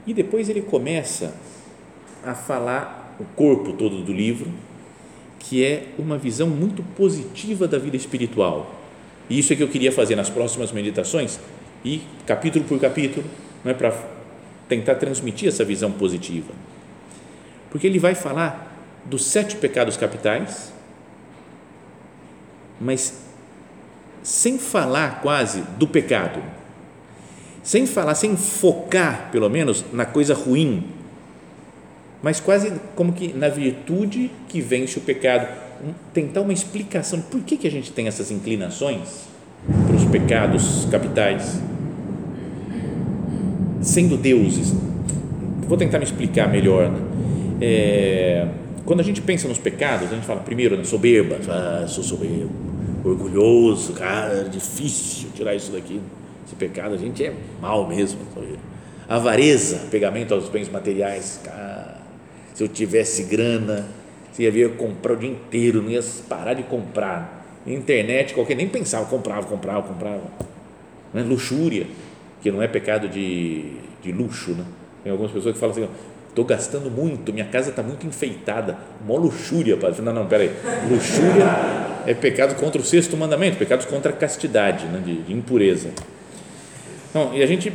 e 0.07 0.13
depois 0.13 0.47
ele 0.47 0.61
começa 0.61 1.35
a 2.23 2.33
falar 2.33 3.15
o 3.19 3.25
corpo 3.35 3.73
todo 3.73 4.01
do 4.01 4.13
livro, 4.13 4.49
que 5.37 5.65
é 5.65 5.87
uma 5.99 6.17
visão 6.17 6.47
muito 6.47 6.81
positiva 6.95 7.67
da 7.67 7.77
vida 7.77 7.97
espiritual. 7.97 8.73
E 9.29 9.37
isso 9.37 9.51
é 9.51 9.55
que 9.55 9.63
eu 9.63 9.67
queria 9.67 9.91
fazer 9.91 10.15
nas 10.15 10.29
próximas 10.29 10.71
meditações 10.71 11.39
e 11.83 12.01
capítulo 12.25 12.63
por 12.63 12.79
capítulo, 12.79 13.25
não 13.63 13.71
é 13.71 13.73
para 13.73 13.93
tentar 14.69 14.95
transmitir 14.95 15.49
essa 15.49 15.65
visão 15.65 15.91
positiva. 15.91 16.53
Porque 17.69 17.85
ele 17.85 17.99
vai 17.99 18.15
falar 18.15 18.71
dos 19.05 19.25
sete 19.25 19.57
pecados 19.57 19.97
capitais, 19.97 20.71
mas 22.79 23.22
sem 24.23 24.57
falar 24.57 25.21
quase 25.21 25.63
do 25.77 25.85
pecado, 25.85 26.41
sem 27.61 27.85
falar, 27.85 28.15
sem 28.15 28.35
focar, 28.35 29.29
pelo 29.31 29.49
menos, 29.49 29.85
na 29.93 30.05
coisa 30.05 30.33
ruim, 30.33 30.85
mas 32.21 32.39
quase 32.39 32.73
como 32.95 33.11
que 33.11 33.33
na 33.33 33.49
virtude 33.49 34.31
que 34.47 34.61
vence 34.61 34.97
o 34.97 35.01
pecado, 35.01 35.47
tentar 36.13 36.41
uma 36.41 36.53
explicação 36.53 37.19
por 37.19 37.41
que, 37.41 37.57
que 37.57 37.67
a 37.67 37.71
gente 37.71 37.91
tem 37.91 38.07
essas 38.07 38.31
inclinações 38.31 39.25
para 39.87 39.95
os 39.95 40.05
pecados 40.05 40.87
capitais, 40.89 41.61
sendo 43.81 44.17
deuses. 44.17 44.73
Vou 45.67 45.77
tentar 45.77 45.97
me 45.97 46.05
explicar 46.05 46.47
melhor. 46.49 46.89
Né? 46.89 46.99
É, 47.61 48.47
quando 48.85 48.99
a 48.99 49.03
gente 49.03 49.21
pensa 49.21 49.47
nos 49.47 49.57
pecados, 49.57 50.11
a 50.11 50.15
gente 50.15 50.25
fala 50.25 50.41
primeiro 50.41 50.77
na 50.77 50.83
soberba, 50.83 51.37
ah, 51.49 51.85
sou 51.87 52.03
soberbo, 52.03 52.51
orgulhoso, 53.03 53.93
cara, 53.93 54.43
difícil 54.45 55.29
tirar 55.35 55.53
isso 55.55 55.71
daqui. 55.71 55.99
Esse 56.45 56.55
pecado, 56.55 56.93
a 56.95 56.97
gente 56.97 57.23
é 57.23 57.33
mal 57.61 57.87
mesmo. 57.87 58.19
Avareza, 59.07 59.87
pegamento 59.91 60.33
aos 60.33 60.47
bens 60.47 60.69
materiais, 60.69 61.39
cara, 61.43 61.97
se 62.53 62.63
eu 62.63 62.67
tivesse 62.67 63.23
grana, 63.23 63.87
você 64.31 64.43
ia 64.43 64.51
vir 64.51 64.75
comprar 64.75 65.13
o 65.13 65.15
dia 65.17 65.29
inteiro, 65.29 65.81
não 65.81 65.89
ia 65.89 66.03
parar 66.29 66.53
de 66.53 66.63
comprar. 66.63 67.41
Internet, 67.65 68.33
qualquer, 68.33 68.55
nem 68.55 68.67
pensava, 68.67 69.05
comprava, 69.05 69.45
comprava, 69.47 69.87
comprava. 69.87 70.23
Né? 71.13 71.21
Luxúria, 71.23 71.87
que 72.41 72.51
não 72.51 72.61
é 72.61 72.67
pecado 72.67 73.07
de, 73.07 73.73
de 74.01 74.11
luxo, 74.11 74.51
né? 74.51 74.65
Tem 75.01 75.11
algumas 75.11 75.31
pessoas 75.31 75.53
que 75.53 75.59
falam 75.59 75.75
assim, 75.75 75.87
estou 76.29 76.43
gastando 76.43 76.89
muito, 76.89 77.31
minha 77.31 77.45
casa 77.45 77.69
está 77.69 77.83
muito 77.83 78.05
enfeitada, 78.05 78.77
mó 79.05 79.17
luxúria, 79.17 79.77
padre. 79.77 80.01
Não, 80.01 80.13
não, 80.13 80.25
peraí, 80.25 80.51
luxúria 80.89 81.92
é 82.05 82.13
pecado 82.13 82.55
contra 82.55 82.81
o 82.81 82.83
sexto 82.83 83.15
mandamento, 83.17 83.57
pecados 83.57 83.85
contra 83.85 84.11
a 84.11 84.15
castidade, 84.15 84.85
né, 84.85 85.01
de, 85.03 85.21
de 85.21 85.33
impureza. 85.33 85.89
Então, 87.09 87.31
e 87.33 87.43
a 87.43 87.45
gente 87.45 87.71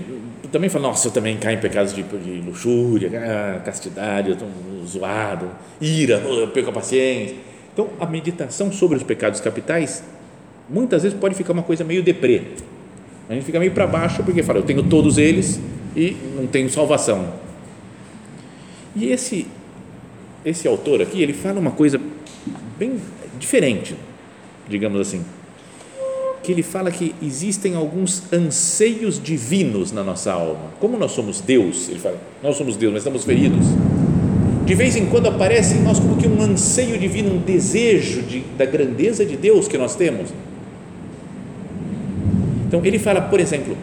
também 0.51 0.69
fala, 0.69 0.89
nossa, 0.89 1.09
eu 1.09 1.13
também 1.13 1.37
caio 1.37 1.59
em 1.59 1.61
pecados 1.61 1.95
de, 1.95 2.03
de 2.03 2.41
luxúria, 2.41 3.11
ah, 3.15 3.61
castidade, 3.61 4.29
eu 4.29 4.35
estou 4.35 4.49
zoado, 4.87 5.51
ira, 5.81 6.15
eu 6.17 6.49
perco 6.49 6.71
a 6.71 6.73
paciência. 6.73 7.37
Então, 7.73 7.91
a 8.01 8.07
meditação 8.07 8.73
sobre 8.73 8.97
os 8.97 9.03
pecados 9.03 9.41
capitais, 9.41 10.03
muitas 10.69 11.03
vezes 11.03 11.17
pode 11.19 11.35
ficar 11.35 11.53
uma 11.53 11.63
coisa 11.63 11.85
meio 11.85 12.03
deprê. 12.03 12.43
A 13.29 13.35
gente 13.35 13.45
fica 13.45 13.59
meio 13.61 13.73
para 13.73 13.87
baixo 13.87 14.23
porque 14.25 14.43
fala, 14.43 14.59
eu 14.59 14.65
tenho 14.65 14.83
todos 14.83 15.19
eles 15.19 15.61
e 15.95 16.17
não 16.35 16.47
tenho 16.47 16.69
salvação 16.71 17.49
e 18.99 19.13
esse, 19.13 19.47
esse 20.45 20.67
autor 20.67 21.01
aqui, 21.01 21.23
ele 21.23 21.33
fala 21.33 21.61
uma 21.61 21.71
coisa 21.71 22.01
bem 22.77 23.01
diferente, 23.39 23.95
digamos 24.69 25.01
assim, 25.01 25.25
que 26.43 26.53
ele 26.53 26.63
fala 26.63 26.91
que 26.91 27.15
existem 27.23 27.75
alguns 27.75 28.33
anseios 28.33 29.21
divinos 29.23 29.93
na 29.93 30.03
nossa 30.03 30.33
alma. 30.33 30.71
Como 30.81 30.97
nós 30.97 31.13
somos 31.13 31.41
Deus, 31.41 31.89
ele 31.89 31.99
fala, 31.99 32.19
nós 32.43 32.57
somos 32.57 32.77
Deus, 32.77 32.93
mas 32.93 33.03
estamos 33.03 33.25
feridos. 33.25 33.67
De 34.65 34.75
vez 34.75 34.97
em 34.97 35.07
quando 35.07 35.27
aparece 35.27 35.77
em 35.77 35.83
nós 35.83 35.99
como 35.99 36.17
que 36.17 36.27
um 36.27 36.43
anseio 36.43 36.99
divino, 36.99 37.35
um 37.35 37.39
desejo 37.39 38.23
de, 38.23 38.41
da 38.57 38.65
grandeza 38.65 39.25
de 39.25 39.37
Deus 39.37 39.67
que 39.67 39.79
nós 39.79 39.95
temos. 39.95 40.31
Então 42.67 42.85
ele 42.85 42.99
fala, 42.99 43.23
por 43.23 43.41
exemplo, 43.41 43.77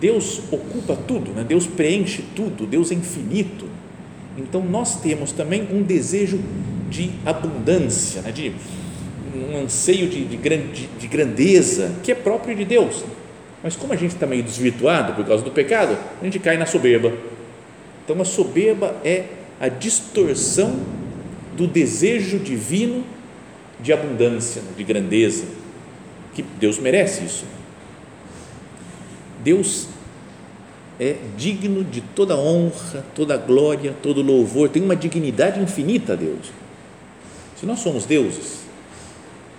Deus 0.00 0.40
ocupa 0.50 0.96
tudo, 0.96 1.32
né? 1.32 1.44
Deus 1.46 1.66
preenche 1.66 2.24
tudo, 2.34 2.66
Deus 2.66 2.90
é 2.90 2.94
infinito. 2.94 3.66
Então 4.36 4.64
nós 4.64 5.00
temos 5.00 5.32
também 5.32 5.68
um 5.70 5.82
desejo 5.82 6.40
de 6.90 7.10
abundância, 7.24 8.22
né? 8.22 8.32
de 8.32 8.52
um 9.34 9.56
anseio 9.58 10.08
de, 10.08 10.24
de, 10.24 10.36
de, 10.36 10.86
de 10.86 11.08
grandeza 11.08 11.92
que 12.02 12.12
é 12.12 12.14
próprio 12.14 12.54
de 12.54 12.64
Deus. 12.64 13.04
Mas 13.62 13.76
como 13.76 13.92
a 13.92 13.96
gente 13.96 14.14
está 14.14 14.26
meio 14.26 14.42
desvirtuado 14.42 15.14
por 15.14 15.24
causa 15.24 15.44
do 15.44 15.50
pecado, 15.50 15.96
a 16.20 16.24
gente 16.24 16.38
cai 16.38 16.56
na 16.56 16.66
soberba. 16.66 17.12
Então 18.04 18.20
a 18.20 18.24
soberba 18.24 18.96
é 19.04 19.24
a 19.60 19.68
distorção 19.68 20.80
do 21.56 21.66
desejo 21.66 22.38
divino 22.38 23.04
de 23.80 23.92
abundância, 23.92 24.62
de 24.76 24.84
grandeza, 24.84 25.44
que 26.34 26.42
Deus 26.42 26.78
merece 26.78 27.24
isso. 27.24 27.44
Deus 29.42 29.88
é 30.98 31.16
digno 31.36 31.84
de 31.84 32.00
toda 32.00 32.36
honra, 32.36 33.04
toda 33.14 33.36
glória, 33.36 33.94
todo 34.02 34.22
louvor, 34.22 34.68
tem 34.68 34.82
uma 34.82 34.96
dignidade 34.96 35.60
infinita 35.60 36.12
a 36.12 36.16
Deus. 36.16 36.52
Se 37.58 37.66
nós 37.66 37.80
somos 37.80 38.06
deuses, 38.06 38.62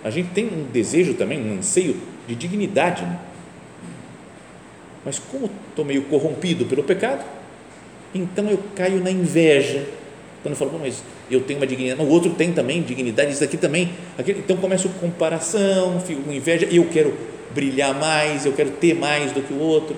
a 0.04 0.10
gente 0.10 0.28
tem 0.30 0.46
um 0.46 0.64
desejo 0.72 1.14
também, 1.14 1.40
um 1.40 1.58
anseio 1.58 1.96
de 2.28 2.34
dignidade. 2.36 3.02
Né? 3.02 3.18
Mas 5.04 5.18
como 5.18 5.50
estou 5.70 5.84
meio 5.84 6.02
corrompido 6.04 6.66
pelo 6.66 6.84
pecado, 6.84 7.24
então 8.14 8.48
eu 8.48 8.58
caio 8.76 9.02
na 9.02 9.10
inveja. 9.10 9.84
Quando 10.42 10.52
eu 10.52 10.56
falo, 10.56 10.78
mas 10.78 11.02
eu 11.30 11.40
tenho 11.40 11.58
uma 11.58 11.66
dignidade, 11.66 12.00
o 12.02 12.08
outro 12.08 12.30
tem 12.34 12.52
também 12.52 12.82
dignidade, 12.82 13.32
isso 13.32 13.42
aqui 13.42 13.56
também. 13.56 13.94
Aquele, 14.18 14.40
então 14.40 14.56
começa 14.58 14.86
a 14.86 14.92
comparação, 14.92 15.98
fico 16.00 16.22
com 16.22 16.32
inveja, 16.32 16.68
eu 16.70 16.86
quero 16.90 17.16
brilhar 17.54 17.98
mais, 17.98 18.44
eu 18.44 18.52
quero 18.52 18.70
ter 18.72 18.94
mais 18.94 19.32
do 19.32 19.40
que 19.40 19.52
o 19.52 19.58
outro 19.58 19.96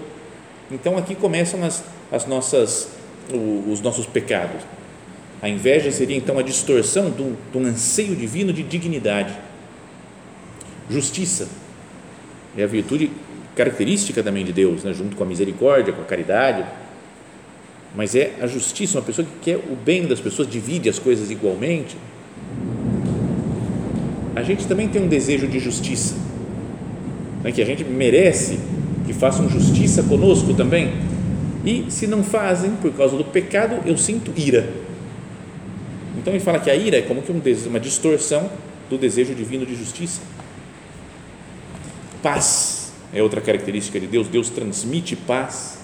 então 0.70 0.96
aqui 0.98 1.14
começam 1.14 1.62
as, 1.64 1.84
as 2.10 2.26
nossas, 2.26 2.88
os 3.70 3.80
nossos 3.80 4.06
pecados. 4.06 4.62
A 5.40 5.48
inveja 5.48 5.90
seria 5.92 6.16
então 6.16 6.38
a 6.38 6.42
distorção 6.42 7.10
do, 7.10 7.36
do 7.52 7.58
anseio 7.60 8.16
divino 8.16 8.52
de 8.52 8.62
dignidade. 8.62 9.32
Justiça 10.88 11.48
é 12.56 12.62
a 12.62 12.66
virtude 12.66 13.10
característica 13.54 14.22
também 14.22 14.44
de 14.44 14.52
Deus, 14.52 14.84
né? 14.84 14.92
junto 14.92 15.16
com 15.16 15.24
a 15.24 15.26
misericórdia, 15.26 15.92
com 15.92 16.02
a 16.02 16.04
caridade. 16.04 16.64
Mas 17.94 18.14
é 18.14 18.34
a 18.40 18.46
justiça, 18.46 18.98
uma 18.98 19.04
pessoa 19.04 19.26
que 19.26 19.50
quer 19.50 19.56
o 19.56 19.74
bem 19.74 20.06
das 20.06 20.20
pessoas, 20.20 20.48
divide 20.48 20.88
as 20.88 20.98
coisas 20.98 21.30
igualmente. 21.30 21.96
A 24.34 24.42
gente 24.42 24.66
também 24.66 24.86
tem 24.86 25.02
um 25.02 25.08
desejo 25.08 25.46
de 25.46 25.58
justiça, 25.58 26.14
né? 27.42 27.50
que 27.50 27.62
a 27.62 27.64
gente 27.64 27.82
merece 27.84 28.60
que 29.06 29.14
façam 29.14 29.48
justiça 29.48 30.02
conosco 30.02 30.52
também. 30.52 30.92
E 31.64 31.86
se 31.88 32.06
não 32.06 32.22
fazem 32.22 32.72
por 32.72 32.92
causa 32.92 33.16
do 33.16 33.24
pecado, 33.24 33.78
eu 33.86 33.96
sinto 33.96 34.32
ira. 34.36 34.68
Então 36.18 36.32
ele 36.32 36.42
fala 36.42 36.58
que 36.58 36.70
a 36.70 36.74
ira 36.74 36.98
é 36.98 37.02
como 37.02 37.22
que 37.22 37.32
uma 37.66 37.80
distorção 37.80 38.50
do 38.90 38.98
desejo 38.98 39.34
divino 39.34 39.64
de 39.64 39.74
justiça. 39.74 40.20
Paz 42.22 42.92
é 43.12 43.22
outra 43.22 43.40
característica 43.40 43.98
de 43.98 44.06
Deus. 44.06 44.28
Deus 44.28 44.50
transmite 44.50 45.16
paz 45.16 45.78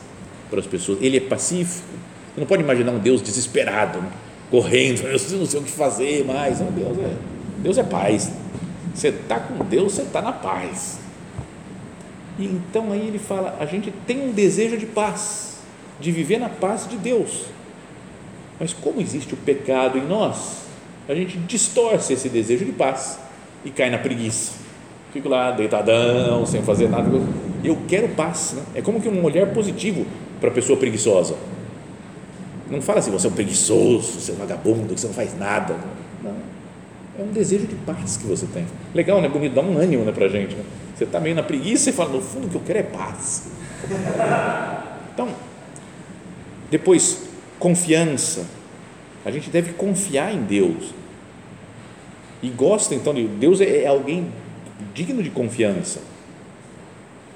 para 0.51 0.61
as 0.61 0.67
pessoas. 0.67 0.99
Ele 1.01 1.17
é 1.17 1.21
pacífico. 1.21 1.87
Você 2.35 2.41
não 2.41 2.47
pode 2.47 2.63
imaginar 2.63 2.93
um 2.93 2.99
Deus 2.99 3.23
desesperado, 3.23 4.01
né? 4.01 4.11
correndo, 4.51 5.03
eu 5.09 5.39
não 5.39 5.47
sei 5.47 5.61
o 5.61 5.63
que 5.63 5.71
fazer 5.71 6.25
mais. 6.25 6.61
Não, 6.61 6.71
Deus 6.71 6.99
é 6.99 7.17
Deus 7.59 7.79
é 7.79 7.83
paz. 7.83 8.31
Você 8.95 9.09
está 9.09 9.41
com 9.41 9.65
Deus, 9.65 9.95
você 9.95 10.03
está 10.03 10.21
na 10.21 10.33
paz. 10.33 10.99
E 12.39 12.45
então 12.45 12.93
aí 12.93 13.07
ele 13.09 13.19
fala: 13.19 13.57
a 13.59 13.65
gente 13.65 13.93
tem 14.07 14.29
um 14.29 14.33
desejo 14.33 14.77
de 14.77 14.87
paz, 14.87 15.59
de 16.01 16.13
viver 16.13 16.39
na 16.39 16.49
paz 16.49 16.87
de 16.89 16.97
Deus. 16.97 17.45
Mas 18.61 18.73
como 18.73 19.01
existe 19.01 19.33
o 19.35 19.37
pecado 19.37 19.99
em 19.99 20.07
nós, 20.07 20.63
a 21.09 21.15
gente 21.15 21.39
distorce 21.39 22.13
esse 22.13 22.29
desejo 22.29 22.65
de 22.65 22.73
paz 22.73 23.19
e 23.65 23.71
cai 23.71 23.91
na 23.91 23.99
preguiça. 23.99 24.62
Fico 25.13 25.29
lá 25.29 25.51
deitadão, 25.51 26.47
sem 26.47 26.63
fazer 26.63 26.89
nada. 26.89 27.11
Eu 27.63 27.79
quero 27.87 28.09
paz. 28.11 28.55
Né? 28.57 28.63
É 28.77 28.83
como 28.83 29.01
que 29.01 29.09
um 29.09 29.23
olhar 29.23 29.47
positivo 29.49 30.07
para 30.41 30.49
a 30.49 30.53
pessoa 30.53 30.79
preguiçosa. 30.79 31.37
Não 32.71 32.81
fala 32.81 33.01
assim, 33.01 33.11
você 33.11 33.27
é 33.27 33.31
um 33.31 33.35
preguiçoso, 33.35 34.21
você 34.21 34.33
é 34.33 34.35
um 34.35 34.39
vagabundo, 34.39 34.97
você 34.97 35.07
não 35.07 35.15
faz 35.15 35.39
nada. 35.39 35.77
Não. 36.23 36.35
É 37.19 37.23
um 37.23 37.31
desejo 37.31 37.67
de 37.67 37.75
paz 37.75 38.17
que 38.17 38.27
você 38.27 38.47
tem. 38.47 38.65
Legal, 38.95 39.21
né? 39.21 39.29
Bonito, 39.29 39.55
dá 39.55 39.61
um 39.61 39.77
ânimo 39.77 40.03
né, 40.05 40.13
para 40.13 40.25
a 40.25 40.29
gente. 40.29 40.55
Né? 40.55 40.65
Você 40.97 41.05
está 41.05 41.21
meio 41.21 41.37
na 41.37 41.43
preguiça 41.43 41.91
e 41.91 41.93
fala, 41.93 42.11
no 42.11 42.23
fundo, 42.23 42.47
o 42.47 42.51
que 42.51 42.57
eu 42.57 42.63
quero 42.65 42.79
é 42.79 42.83
paz. 42.83 43.49
Então, 45.13 45.29
depois, 46.71 47.25
confiança. 47.59 48.47
A 49.27 49.31
gente 49.31 49.51
deve 49.51 49.75
confiar 49.75 50.35
em 50.35 50.43
Deus. 50.43 50.95
E 52.43 52.49
gosta, 52.49 52.95
então, 52.95 53.13
de 53.13 53.25
Deus 53.29 53.61
é, 53.61 53.83
é 53.83 53.87
alguém 53.87 54.33
digno 54.95 55.23
de 55.23 55.31
confiança. 55.31 56.01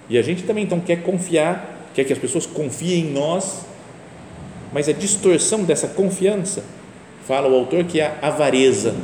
E 0.09 0.16
a 0.16 0.23
gente 0.23 0.42
também, 0.45 0.64
então, 0.64 0.81
quer 0.81 1.03
confiar, 1.03 1.90
quer 1.95 2.05
que 2.05 2.12
as 2.12 2.19
pessoas 2.19 2.47
confiem 2.47 3.07
em 3.07 3.12
nós, 3.12 3.66
mas 4.73 4.88
a 4.88 4.92
distorção 4.92 5.64
dessa 5.64 5.88
confiança, 5.88 6.62
fala 7.27 7.49
o 7.49 7.55
autor, 7.55 7.85
que 7.85 8.01
é 8.01 8.16
a 8.21 8.29
avareza. 8.29 8.95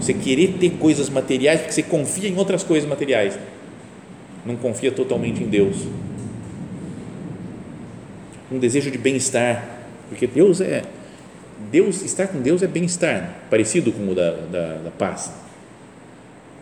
Você 0.00 0.14
querer 0.14 0.58
ter 0.60 0.70
coisas 0.70 1.08
materiais 1.08 1.60
porque 1.60 1.72
você 1.72 1.82
confia 1.82 2.28
em 2.28 2.36
outras 2.36 2.62
coisas 2.62 2.88
materiais 2.88 3.38
não 4.46 4.56
confia 4.56 4.92
totalmente 4.92 5.42
em 5.42 5.48
Deus. 5.48 5.76
Um 8.50 8.58
desejo 8.58 8.90
de 8.92 8.98
bem-estar, 8.98 9.68
porque 10.08 10.26
Deus 10.26 10.60
é 10.60 10.84
Deus 11.70 12.02
estar 12.02 12.28
com 12.28 12.40
Deus 12.40 12.62
é 12.62 12.66
bem-estar, 12.66 13.34
parecido 13.50 13.90
com 13.90 14.08
o 14.08 14.14
da, 14.14 14.30
da, 14.30 14.74
da 14.84 14.90
paz. 14.90 15.32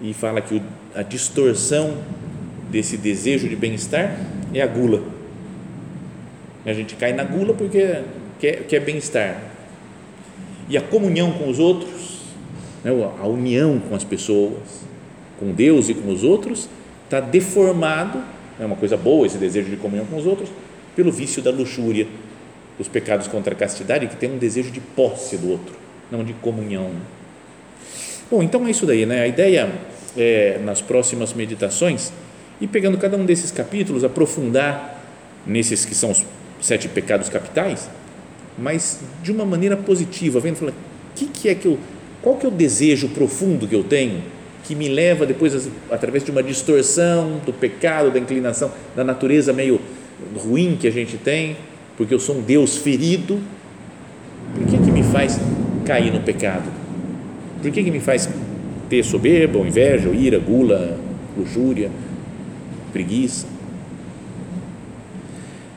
E 0.01 0.13
fala 0.13 0.41
que 0.41 0.61
a 0.95 1.03
distorção 1.03 1.97
desse 2.71 2.97
desejo 2.97 3.49
de 3.49 3.57
bem-estar 3.57 4.19
é 4.53 4.61
a 4.61 4.67
gula. 4.67 5.03
A 6.67 6.73
gente 6.73 6.95
cai 6.97 7.13
na 7.13 7.25
gula 7.25 7.55
porque 7.55 8.03
quer, 8.39 8.65
quer 8.67 8.81
bem-estar. 8.81 9.41
E 10.69 10.77
a 10.77 10.81
comunhão 10.81 11.33
com 11.33 11.49
os 11.49 11.59
outros, 11.59 12.21
né, 12.83 12.91
a 13.21 13.27
união 13.27 13.79
com 13.79 13.95
as 13.95 14.03
pessoas, 14.03 14.85
com 15.39 15.53
Deus 15.53 15.89
e 15.89 15.95
com 15.95 16.11
os 16.11 16.25
outros, 16.25 16.69
está 17.05 17.21
deformado, 17.21 18.23
é 18.59 18.65
uma 18.65 18.77
coisa 18.77 18.97
boa 18.97 19.27
esse 19.27 19.37
desejo 19.37 19.71
de 19.71 19.77
comunhão 19.77 20.07
com 20.07 20.17
os 20.17 20.27
outros, 20.27 20.49
pelo 20.97 21.13
vício 21.13 21.43
da 21.43 21.51
luxúria, 21.51 22.07
dos 22.79 22.89
pecados 22.89 23.29
contra 23.29 23.55
a 23.55 23.57
castidade, 23.57 24.07
que 24.07 24.17
tem 24.17 24.33
um 24.33 24.39
desejo 24.39 24.71
de 24.71 24.81
posse 24.81 25.37
do 25.37 25.51
outro, 25.51 25.75
não 26.11 26.25
de 26.25 26.33
comunhão. 26.35 26.91
Bom, 28.31 28.43
então 28.43 28.67
é 28.67 28.71
isso 28.71 28.87
daí, 28.87 29.05
né? 29.05 29.23
A 29.23 29.27
ideia 29.27 29.71
é, 30.17 30.59
nas 30.65 30.81
próximas 30.81 31.33
meditações, 31.33 32.13
e 32.61 32.67
pegando 32.67 32.97
cada 32.99 33.17
um 33.17 33.25
desses 33.25 33.51
capítulos, 33.51 34.05
aprofundar 34.05 35.03
nesses 35.47 35.85
que 35.85 35.95
são 35.95 36.11
os 36.11 36.25
sete 36.61 36.89
pecados 36.89 37.29
capitais, 37.29 37.89
mas 38.57 39.01
de 39.23 39.31
uma 39.33 39.45
maneira 39.45 39.77
positiva, 39.77 40.41
vendo, 40.41 40.57
falando, 40.57 40.77
que 41.15 41.27
que 41.27 41.49
é 41.49 41.55
que 41.55 41.67
eu, 41.67 41.79
qual 42.23 42.37
que 42.37 42.47
é 42.47 42.49
o 42.49 42.53
desejo 42.53 43.09
profundo 43.09 43.67
que 43.67 43.75
eu 43.75 43.85
tenho 43.85 44.23
que 44.65 44.75
me 44.75 44.89
leva 44.89 45.27
depois, 45.27 45.69
através 45.91 46.25
de 46.25 46.31
uma 46.31 46.43
distorção 46.43 47.41
do 47.45 47.53
pecado, 47.53 48.11
da 48.11 48.19
inclinação, 48.19 48.73
da 48.97 49.05
natureza 49.05 49.53
meio 49.53 49.79
ruim 50.35 50.77
que 50.81 50.89
a 50.89 50.91
gente 50.91 51.19
tem, 51.19 51.57
porque 51.97 52.15
eu 52.15 52.19
sou 52.19 52.39
um 52.39 52.41
Deus 52.41 52.77
ferido, 52.77 53.39
por 54.55 54.67
que, 54.67 54.79
que 54.79 54.91
me 54.91 55.03
faz 55.03 55.39
cair 55.85 56.11
no 56.11 56.21
pecado? 56.21 56.84
Por 57.65 57.73
que, 57.73 57.83
que 57.83 57.91
me 57.91 58.01
faz 58.01 58.29
ter 58.91 59.03
soberba, 59.03 59.59
ou 59.59 59.67
inveja, 59.67 60.07
ou 60.07 60.15
ira, 60.15 60.39
gula, 60.39 60.99
luxúria, 61.35 61.91
preguiça? 62.93 63.47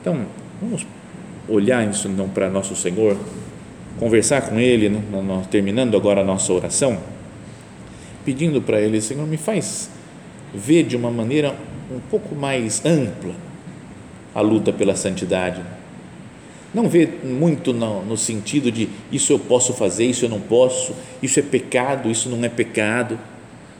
Então, 0.02 0.26
vamos 0.60 0.86
olhar 1.48 1.88
isso 1.88 2.06
então 2.06 2.28
para 2.28 2.50
nosso 2.50 2.76
Senhor, 2.76 3.16
conversar 3.98 4.42
com 4.42 4.60
Ele, 4.60 4.90
né, 4.90 5.00
terminando 5.50 5.96
agora 5.96 6.20
a 6.20 6.24
nossa 6.24 6.52
oração 6.52 6.98
pedindo 8.22 8.60
para 8.60 8.78
Ele, 8.78 9.00
Senhor, 9.00 9.26
me 9.26 9.38
faz 9.38 9.88
ver 10.52 10.82
de 10.82 10.94
uma 10.94 11.10
maneira 11.10 11.54
um 11.90 11.98
pouco 12.10 12.34
mais 12.34 12.84
ampla 12.84 13.32
a 14.34 14.42
luta 14.42 14.70
pela 14.70 14.94
santidade. 14.94 15.62
Não 16.72 16.88
ver 16.88 17.20
muito 17.24 17.72
no, 17.72 18.04
no 18.04 18.16
sentido 18.16 18.70
de 18.70 18.88
isso 19.10 19.32
eu 19.32 19.38
posso 19.38 19.72
fazer, 19.72 20.04
isso 20.04 20.26
eu 20.26 20.28
não 20.28 20.40
posso, 20.40 20.94
isso 21.22 21.38
é 21.38 21.42
pecado, 21.42 22.10
isso 22.10 22.28
não 22.28 22.44
é 22.44 22.48
pecado. 22.48 23.18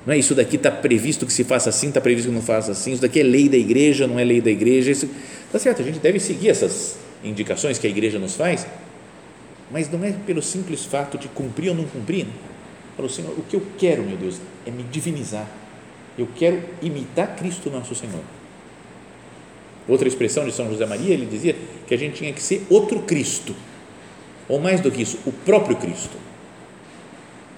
Não 0.06 0.14
é 0.14 0.18
isso 0.18 0.34
daqui 0.34 0.56
está 0.56 0.70
previsto 0.70 1.26
que 1.26 1.32
se 1.32 1.44
faça 1.44 1.68
assim, 1.68 1.88
está 1.88 2.00
previsto 2.00 2.28
que 2.28 2.34
não 2.34 2.40
faça 2.40 2.72
assim, 2.72 2.92
isso 2.92 3.02
daqui 3.02 3.20
é 3.20 3.22
lei 3.22 3.46
da 3.46 3.58
igreja, 3.58 4.06
não 4.06 4.18
é 4.18 4.24
lei 4.24 4.40
da 4.40 4.50
igreja. 4.50 4.90
Isso, 4.90 5.06
tá 5.52 5.58
certo, 5.58 5.82
a 5.82 5.84
gente 5.84 5.98
deve 5.98 6.18
seguir 6.18 6.48
essas 6.48 6.96
indicações 7.22 7.78
que 7.78 7.86
a 7.86 7.90
igreja 7.90 8.18
nos 8.18 8.34
faz, 8.34 8.66
mas 9.70 9.90
não 9.90 10.02
é 10.02 10.12
pelo 10.12 10.40
simples 10.40 10.84
fato 10.86 11.18
de 11.18 11.28
cumprir 11.28 11.68
ou 11.68 11.74
não 11.74 11.84
cumprir. 11.84 12.26
Falou, 12.96 13.10
Senhor, 13.10 13.32
o 13.36 13.42
que 13.42 13.54
eu 13.54 13.62
quero, 13.76 14.02
meu 14.02 14.16
Deus, 14.16 14.40
é 14.66 14.70
me 14.70 14.82
divinizar. 14.82 15.46
Eu 16.16 16.26
quero 16.34 16.60
imitar 16.80 17.36
Cristo 17.36 17.68
nosso 17.68 17.94
Senhor. 17.94 18.37
Outra 19.88 20.06
expressão 20.06 20.44
de 20.44 20.52
São 20.52 20.68
José 20.68 20.84
Maria, 20.86 21.14
ele 21.14 21.26
dizia 21.26 21.56
que 21.86 21.94
a 21.94 21.96
gente 21.96 22.16
tinha 22.16 22.32
que 22.32 22.42
ser 22.42 22.64
outro 22.68 23.00
Cristo, 23.00 23.54
ou 24.48 24.60
mais 24.60 24.80
do 24.80 24.90
que 24.90 25.02
isso, 25.02 25.18
o 25.26 25.32
próprio 25.32 25.76
Cristo. 25.76 26.16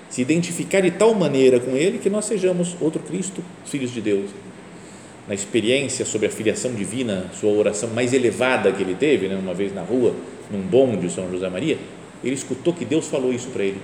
Se 0.08 0.22
identificar 0.22 0.80
de 0.80 0.92
tal 0.92 1.14
maneira 1.14 1.60
com 1.60 1.76
Ele 1.76 1.98
que 1.98 2.10
nós 2.10 2.24
sejamos 2.24 2.76
outro 2.80 3.00
Cristo, 3.00 3.42
filhos 3.64 3.92
de 3.92 4.00
Deus. 4.00 4.30
Na 5.28 5.34
experiência 5.34 6.04
sobre 6.04 6.26
a 6.26 6.30
filiação 6.30 6.72
divina, 6.72 7.26
sua 7.38 7.52
oração 7.52 7.90
mais 7.90 8.12
elevada 8.12 8.72
que 8.72 8.82
ele 8.82 8.94
teve, 8.94 9.28
né, 9.28 9.36
uma 9.36 9.54
vez 9.54 9.72
na 9.72 9.82
rua, 9.82 10.14
num 10.50 10.60
bonde 10.60 10.96
de 10.96 11.12
São 11.12 11.30
José 11.30 11.48
Maria, 11.48 11.78
ele 12.24 12.34
escutou 12.34 12.72
que 12.72 12.84
Deus 12.84 13.06
falou 13.06 13.32
isso 13.32 13.48
para 13.48 13.62
ele 13.62 13.78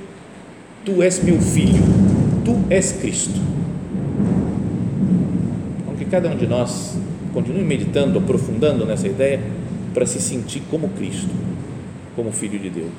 Tu 0.87 1.03
és 1.03 1.21
meu 1.21 1.41
filho, 1.41 1.83
tu 2.45 2.57
és 2.71 2.93
Cristo. 2.93 3.41
Então, 5.81 5.97
que 5.97 6.05
cada 6.05 6.29
um 6.29 6.37
de 6.37 6.47
nós 6.47 6.97
continue 7.37 7.64
meditando, 7.64 8.18
aprofundando 8.18 8.87
nessa 8.87 9.07
ideia 9.07 9.38
para 9.92 10.07
se 10.07 10.18
sentir 10.18 10.62
como 10.70 10.88
Cristo, 10.88 11.29
como 12.14 12.33
Filho 12.33 12.59
de 12.59 12.70
Deus. 12.70 12.94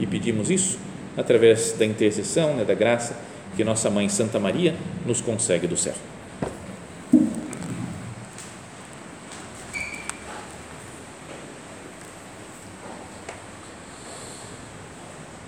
E 0.00 0.04
pedimos 0.04 0.50
isso 0.50 0.80
através 1.16 1.74
da 1.78 1.86
intercessão, 1.86 2.56
né, 2.56 2.64
da 2.64 2.74
graça 2.74 3.16
que 3.56 3.62
nossa 3.62 3.88
mãe 3.88 4.08
Santa 4.08 4.40
Maria 4.40 4.74
nos 5.06 5.20
consegue 5.20 5.68
do 5.68 5.76
céu. 5.76 5.94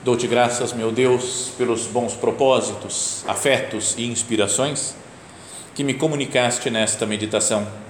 Dou-te 0.04 0.28
graças, 0.28 0.72
meu 0.72 0.92
Deus, 0.92 1.50
pelos 1.58 1.88
bons 1.88 2.14
propósitos, 2.14 3.24
afetos 3.26 3.96
e 3.98 4.06
inspirações 4.06 4.94
que 5.74 5.82
me 5.82 5.94
comunicaste 5.94 6.70
nesta 6.70 7.04
meditação. 7.04 7.89